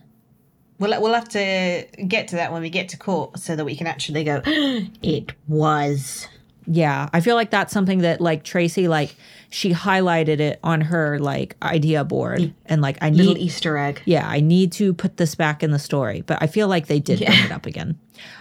[0.81, 3.75] We'll we'll have to get to that when we get to court, so that we
[3.75, 4.41] can actually go.
[4.45, 6.27] it was.
[6.67, 9.15] Yeah, I feel like that's something that like Tracy like
[9.49, 14.01] she highlighted it on her like idea board and like I Little need Easter egg.
[14.05, 16.99] yeah, I need to put this back in the story, but I feel like they
[16.99, 17.99] did bring it up again.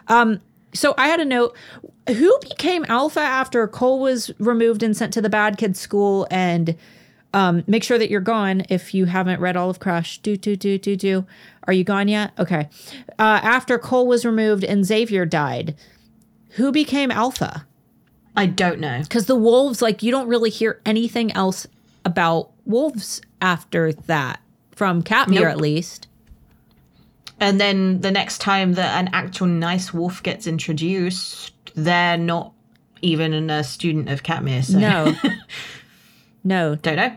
[0.09, 0.41] Um
[0.73, 1.57] so I had a note
[2.09, 6.77] who became alpha after Cole was removed and sent to the bad kids school and
[7.33, 10.19] um make sure that you're gone if you haven't read all of Crush.
[10.19, 11.25] Do do do do do.
[11.65, 12.33] Are you gone yet?
[12.39, 12.69] Okay.
[13.19, 15.77] Uh after Cole was removed and Xavier died,
[16.51, 17.67] who became alpha?
[18.37, 19.01] I don't know.
[19.03, 21.67] because the wolves like you don't really hear anything else
[22.05, 24.41] about wolves after that
[24.73, 25.49] from Katmere Nope.
[25.49, 26.07] at least.
[27.39, 32.53] And then the next time that an actual nice wolf gets introduced, they're not
[33.03, 34.63] even a student of Katmere.
[34.65, 35.15] So No,
[36.45, 36.75] no.
[36.77, 37.17] don't know.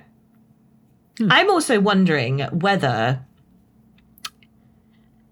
[1.17, 1.31] Hmm.
[1.31, 3.25] I'm also wondering whether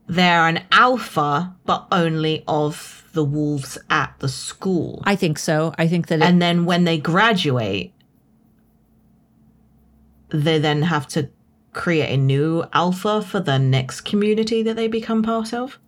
[0.07, 5.01] they're an alpha, but only of the wolves at the school.
[5.05, 5.73] I think so.
[5.77, 7.93] I think that it, and then when they graduate,
[10.29, 11.29] they then have to
[11.73, 15.79] create a new alpha for the next community that they become part of.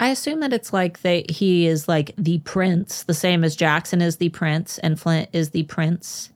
[0.00, 4.02] I assume that it's like they he is like the prince, the same as Jaxon
[4.02, 6.30] is the prince and Flint is the prince.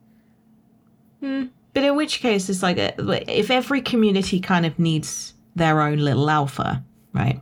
[1.20, 1.46] Hmm.
[1.76, 2.92] But in which case, it's like uh,
[3.28, 7.38] if every community kind of needs their own little alpha, right?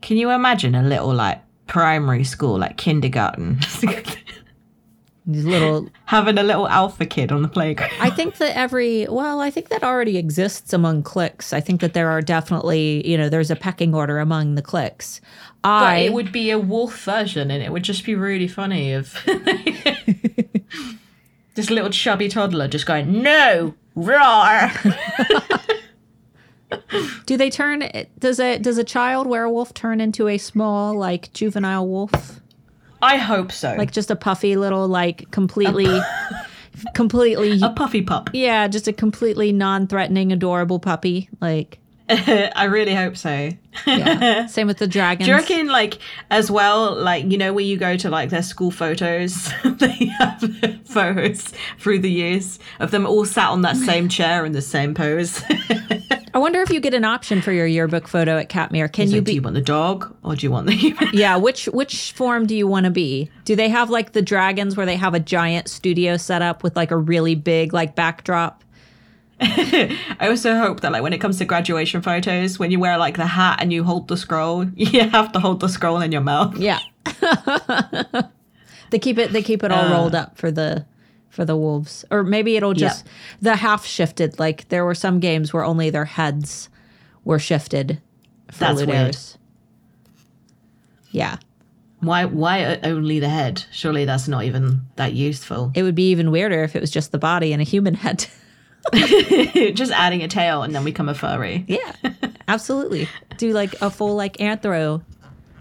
[0.00, 3.60] Can you imagine a little like primary school, like kindergarten,
[5.26, 7.92] These little having a little alpha kid on the playground?
[8.00, 11.52] I think that every well, I think that already exists among cliques.
[11.52, 15.20] I think that there are definitely, you know, there's a pecking order among the cliques.
[15.62, 19.24] I it would be a wolf version, and it would just be really funny if
[21.54, 24.70] this little chubby toddler just going no roar.
[27.26, 27.84] Do they turn?
[28.18, 32.40] Does a does a child werewolf turn into a small like juvenile wolf,
[33.02, 33.74] I hope so.
[33.76, 36.00] like just a puffy little like completely,
[36.94, 38.30] completely a puffy pup.
[38.32, 41.28] yeah, just a completely non-threatening, adorable puppy.
[41.40, 41.78] Like
[42.56, 43.50] I really hope so.
[43.86, 44.46] yeah.
[44.46, 45.26] same with the dragons.
[45.26, 45.98] Do you reckon, like,
[46.30, 50.44] as well, like, you know, where you go to, like, their school photos, they have
[50.84, 54.94] photos through the years of them all sat on that same chair in the same
[54.94, 55.42] pose.
[56.34, 58.90] I wonder if you get an option for your yearbook photo at Katmere.
[58.90, 59.34] Can you do be?
[59.34, 61.08] you want the dog or do you want the human?
[61.12, 63.30] Yeah, which which form do you want to be?
[63.44, 66.74] Do they have like the dragons where they have a giant studio set up with
[66.74, 68.62] like a really big like backdrop?
[70.20, 73.16] I also hope that, like, when it comes to graduation photos, when you wear, like,
[73.16, 76.20] the hat and you hold the scroll, you have to hold the scroll in your
[76.20, 76.56] mouth.
[76.56, 76.78] Yeah.
[78.90, 80.86] they keep it they keep it all rolled up for the
[81.30, 83.06] for the wolves, or maybe it'll just
[83.40, 84.38] the half shifted.
[84.38, 86.68] Like there were some games where only their heads
[87.24, 88.00] were shifted
[88.50, 88.88] for That's weird.
[89.14, 89.36] Ludares.
[91.10, 91.36] Yeah,
[92.00, 93.64] Why why only the head?
[93.72, 95.72] Surely that's not even that useful.
[95.74, 98.26] it would be even weirder if it was just the body and a human head.
[99.74, 101.64] Just adding a tail and then we become a furry.
[101.68, 101.92] Yeah,
[102.48, 103.08] absolutely.
[103.36, 105.02] Do like a full like anthro,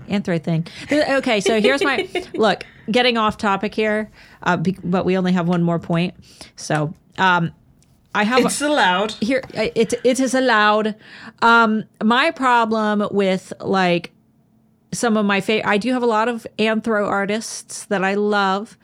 [0.09, 0.67] anthro thing.
[0.91, 2.65] Okay, so here's my look.
[2.89, 4.09] Getting off topic here,
[4.43, 6.13] uh, be, but we only have one more point.
[6.55, 7.51] So, um,
[8.13, 9.11] I have It's allowed.
[9.21, 9.41] here.
[9.53, 10.95] It it is allowed.
[11.41, 14.11] Um, my problem with like
[14.91, 15.69] some of my favorite.
[15.69, 18.77] I do have a lot of anthro artists that I love,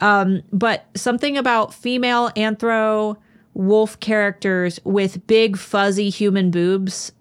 [0.00, 3.18] um, but something about female anthro
[3.54, 7.12] wolf characters with big fuzzy human boobs,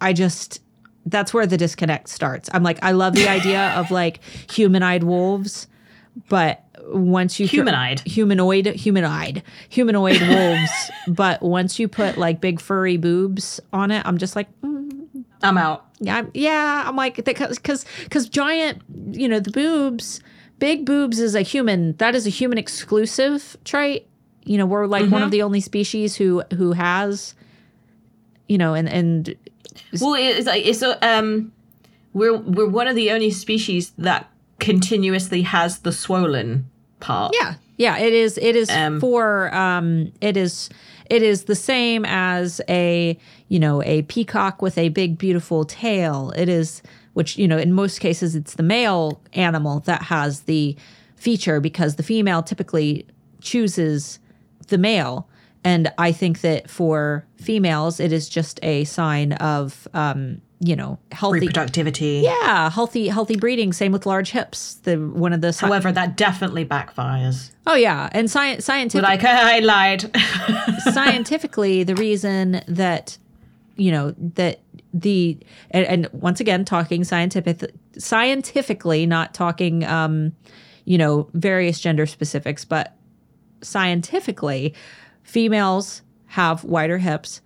[0.00, 0.60] I just
[1.06, 2.48] that's where the disconnect starts.
[2.52, 4.20] I'm like, I love the idea of like
[4.50, 5.66] human-eyed wolves,
[6.28, 8.00] but once you Human-eyed.
[8.00, 14.18] humanoid, humanoid, humanoid wolves, but once you put like big furry boobs on it, I'm
[14.18, 15.06] just like, mm,
[15.42, 15.86] I'm out.
[16.00, 16.84] yeah, I'm- yeah.
[16.86, 20.20] I'm like because because because giant, you know, the boobs,
[20.58, 21.96] big boobs is a human.
[21.96, 24.06] That is a human exclusive trait.
[24.44, 27.34] You know, we're like one of the only species who who has,
[28.48, 29.34] you know, and and
[30.00, 31.52] Well, it's like it's a, um,
[32.12, 34.28] we're we're one of the only species that
[34.58, 36.68] continuously has the swollen
[37.00, 37.34] part.
[37.38, 37.98] yeah, yeah.
[37.98, 40.70] It is it is Um, for um it is
[41.08, 43.18] it is the same as a
[43.48, 46.32] you know a peacock with a big beautiful tail.
[46.36, 46.82] It is
[47.12, 50.76] which you know in most cases it's the male animal that has the
[51.16, 53.06] feature because the female typically
[53.40, 54.18] chooses
[54.70, 55.28] the male.
[55.62, 60.98] And I think that for females, it is just a sign of, um, you know,
[61.12, 61.48] healthy.
[61.48, 62.22] Reproductivity.
[62.22, 63.72] yeah, healthy, healthy breeding.
[63.74, 64.76] Same with large hips.
[64.84, 65.48] The one of the.
[65.48, 67.50] sci- However, that definitely backfires.
[67.66, 70.10] oh yeah, and science, scientific, Like I lied.
[70.94, 73.18] scientifically, the reason that
[73.76, 74.60] you know that
[74.92, 75.38] the
[75.70, 80.32] and, and once again talking scientific scientifically, not talking um,
[80.84, 82.94] you know various gender specifics, but
[83.62, 84.74] scientifically,
[85.22, 87.40] females have wider hips.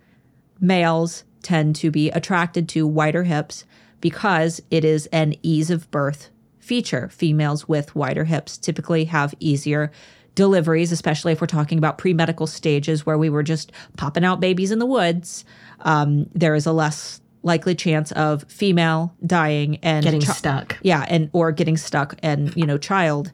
[0.59, 3.65] Males tend to be attracted to wider hips
[4.01, 7.09] because it is an ease of birth feature.
[7.09, 9.91] Females with wider hips typically have easier
[10.33, 14.39] deliveries, especially if we're talking about pre medical stages where we were just popping out
[14.39, 15.45] babies in the woods.
[15.81, 20.77] Um, there is a less likely chance of female dying and Getting chi- stuck.
[20.81, 23.31] yeah, and or getting stuck and you know child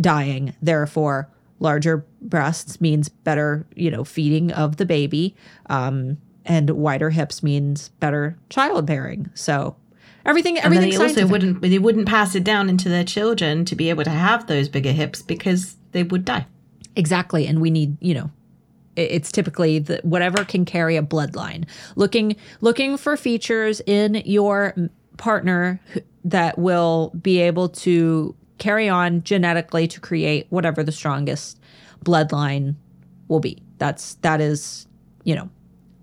[0.00, 0.54] dying.
[0.62, 1.28] Therefore,
[1.60, 5.36] larger breasts means better you know feeding of the baby,
[5.66, 9.30] um, and wider hips means better childbearing.
[9.34, 9.76] So
[10.24, 13.76] everything And everything they also wouldn't they wouldn't pass it down into their children to
[13.76, 16.46] be able to have those bigger hips because they would die.
[16.96, 17.46] Exactly.
[17.46, 18.30] And we need, you know,
[18.96, 21.64] it's typically the, whatever can carry a bloodline.
[21.96, 24.74] Looking looking for features in your
[25.16, 25.80] partner
[26.24, 31.58] that will be able to carry on genetically to create whatever the strongest
[32.04, 32.76] bloodline
[33.26, 33.60] will be.
[33.78, 34.86] That's that is,
[35.24, 35.50] you know,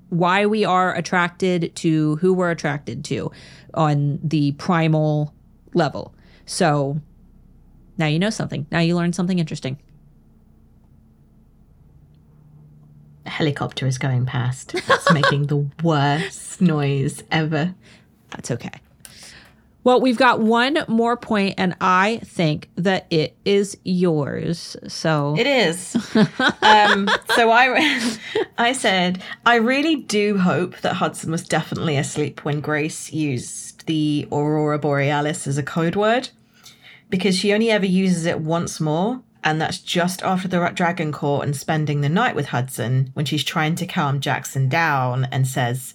[0.09, 3.31] why we are attracted to who we're attracted to
[3.73, 5.33] on the primal
[5.73, 6.13] level.
[6.45, 6.99] So
[7.97, 8.65] now you know something.
[8.71, 9.77] Now you learned something interesting.
[13.25, 14.73] A helicopter is going past.
[14.73, 17.75] It's making the worst noise ever.
[18.29, 18.71] That's okay.
[19.87, 24.75] Well, we've got one more point, and I think that it is yours.
[24.89, 25.95] So, It is.
[26.61, 27.07] um,
[27.37, 28.17] so I,
[28.57, 34.27] I said, I really do hope that Hudson was definitely asleep when Grace used the
[34.29, 36.31] Aurora Borealis as a code word,
[37.09, 41.45] because she only ever uses it once more, and that's just after the Dragon Court
[41.45, 45.93] and spending the night with Hudson when she's trying to calm Jaxon down and says,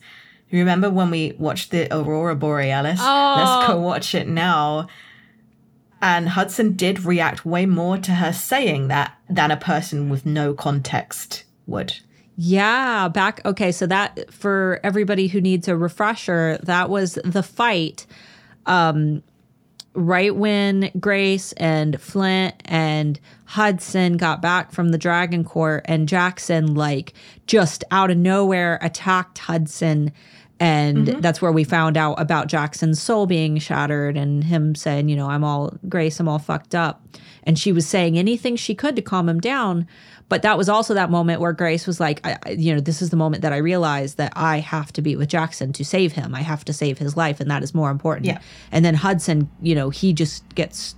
[0.53, 3.01] "Remember when we watched the Aurora Borealis?
[3.01, 4.87] Let's go watch it now."
[6.01, 10.53] And Hudson did react way more to her saying that than a person with no
[10.53, 11.95] context would.
[12.37, 13.41] yeah, back.
[13.45, 13.71] Okay.
[13.73, 18.07] So, that for everybody who needs a refresher, that was the fight
[18.67, 19.23] um,
[19.95, 26.77] right when Grace and Flint and Hudson got back from the Dragon Court, and Jaxon,
[26.77, 27.13] like,
[27.47, 30.13] just out of nowhere attacked Hudson.
[30.63, 31.21] And mm-hmm.
[31.21, 35.29] that's where we found out about Jaxon's soul being shattered and him saying, you know,
[35.29, 37.03] I'm all Grace, I'm all fucked up.
[37.43, 39.89] And she was saying anything she could to calm him down.
[40.29, 43.03] But that was also that moment where Grace was like, I, I- you know, this
[43.03, 46.13] is the moment that I realized that I have to be with Jaxon to save
[46.13, 46.33] him.
[46.33, 48.27] I have to save his life, and that is more important.
[48.27, 48.39] Yeah.
[48.71, 50.95] And then Hudson, you know, he just gets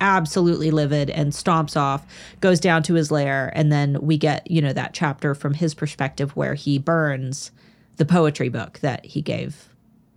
[0.00, 2.04] absolutely livid and stomps off,
[2.40, 5.74] goes down to his lair, and then we get, you know, that chapter from his
[5.74, 7.52] perspective where he burns
[8.00, 9.68] the poetry book that he gave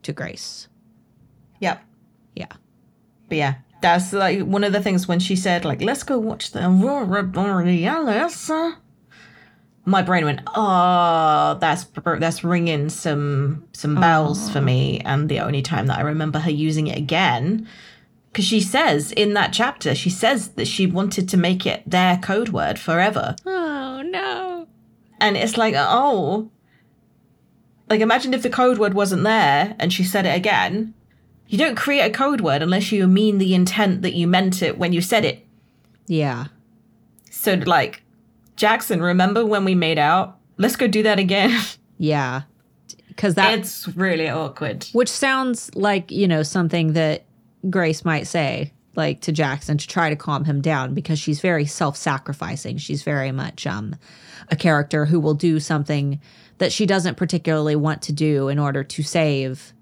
[0.03, 0.69] to Grace.
[1.59, 1.83] Yep.
[2.33, 2.47] Yeah.
[3.27, 6.51] But yeah, that's like one of the things when she said like, "Let's go watch
[6.51, 8.49] the Aurora Borealis."
[9.85, 11.85] My brain went, "Oh, that's
[12.19, 16.51] that's ringing some some bells for me." And the only time that I remember her
[16.51, 17.67] using it again,
[18.31, 22.15] because she says in that chapter, she says that she wanted to make it their
[22.17, 24.67] code word forever, Oh, no.
[25.19, 26.49] and it's like, oh,
[27.93, 30.95] like imagine if the code word wasn't there and she said it again.
[31.47, 34.79] You don't create a code word unless you mean the intent that you meant it
[34.79, 35.45] when you said it.
[36.07, 36.47] Yeah.
[37.29, 38.01] So, like,
[38.57, 40.39] Jaxon, remember when we made out?
[40.57, 41.51] Let's go do that again.
[41.99, 42.41] Yeah.
[43.07, 44.87] Because that, it's really awkward.
[44.91, 47.23] which sounds like, you know, something that
[47.69, 51.65] Grace might say, like to Jaxon to try to calm him down because she's very
[51.65, 52.77] self sacrificing.
[52.77, 53.95] She's very much um,
[54.49, 56.19] a character who will do something
[56.59, 59.73] that she doesn't particularly want to do in order to save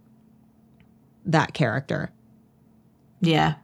[1.25, 2.11] that character.
[3.19, 3.55] Yeah.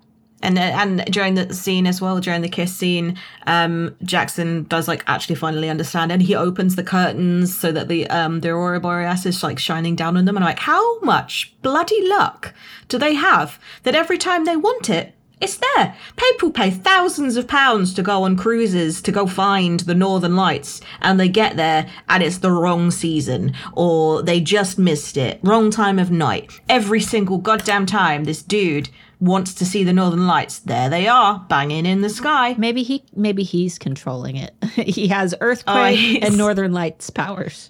[0.43, 3.17] And and during the scene as well, during the kiss scene,
[3.47, 8.07] um, Jaxon does like actually finally understand, and he opens the curtains so that the
[8.11, 10.35] um the aurora borealis is like shining down on them.
[10.37, 12.53] And I'm like, how much bloody luck
[12.87, 15.95] do they have that every time they want it, it's there.
[16.15, 20.81] People pay thousands of pounds to go on cruises to go find the Northern Lights,
[21.01, 25.69] and they get there and it's the wrong season, or they just missed it, wrong
[25.69, 26.51] time of night.
[26.67, 30.59] Every single goddamn time, this dude wants to see the Northern Lights.
[30.59, 32.55] There they are, banging in the sky.
[32.57, 34.55] Maybe he maybe he's controlling it.
[34.75, 37.69] he has earthquake oh, he's- and northern lights powers.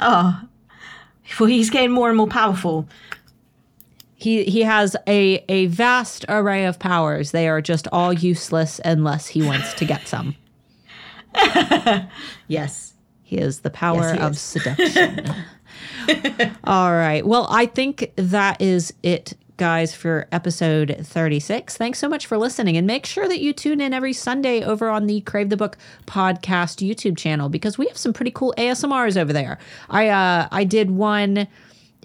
[0.00, 0.40] Oh,
[1.38, 2.88] well, he's getting more and more powerful.
[4.20, 7.30] He he has a a vast array of powers.
[7.30, 10.34] They are just all useless unless he wants to get some.
[12.48, 12.94] Yes.
[13.22, 14.40] He is the power Yes, of is.
[14.40, 15.34] seduction.
[16.64, 17.24] All right.
[17.26, 21.76] Well, I think that is it, guys, for episode 36.
[21.76, 22.78] Thanks so much for listening.
[22.78, 25.76] And make sure that you tune in every Sunday over on the Crave the Book
[26.06, 29.58] podcast YouTube channel because we have some pretty cool ASMRs over there.
[29.90, 31.46] I uh I did one,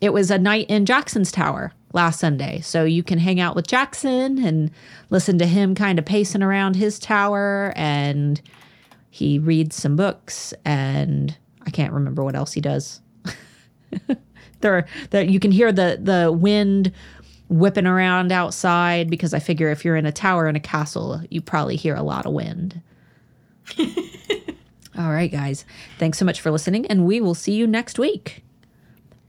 [0.01, 2.59] it was a night in Jaxon's Tower last Sunday.
[2.61, 4.71] So you can hang out with Jaxon and
[5.09, 8.41] listen to him kind of pacing around his tower and
[9.11, 12.99] he reads some books and I can't remember what else he does.
[14.59, 16.91] there, there you can hear the the wind
[17.49, 21.41] whipping around outside because I figure if you're in a tower in a castle, you
[21.41, 22.81] probably hear a lot of wind.
[24.97, 25.65] All right, guys.
[25.97, 28.43] Thanks so much for listening, and we will see you next week.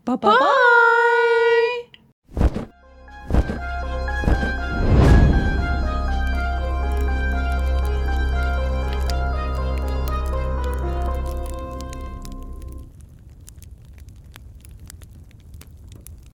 [0.04, 1.73] Bye bye.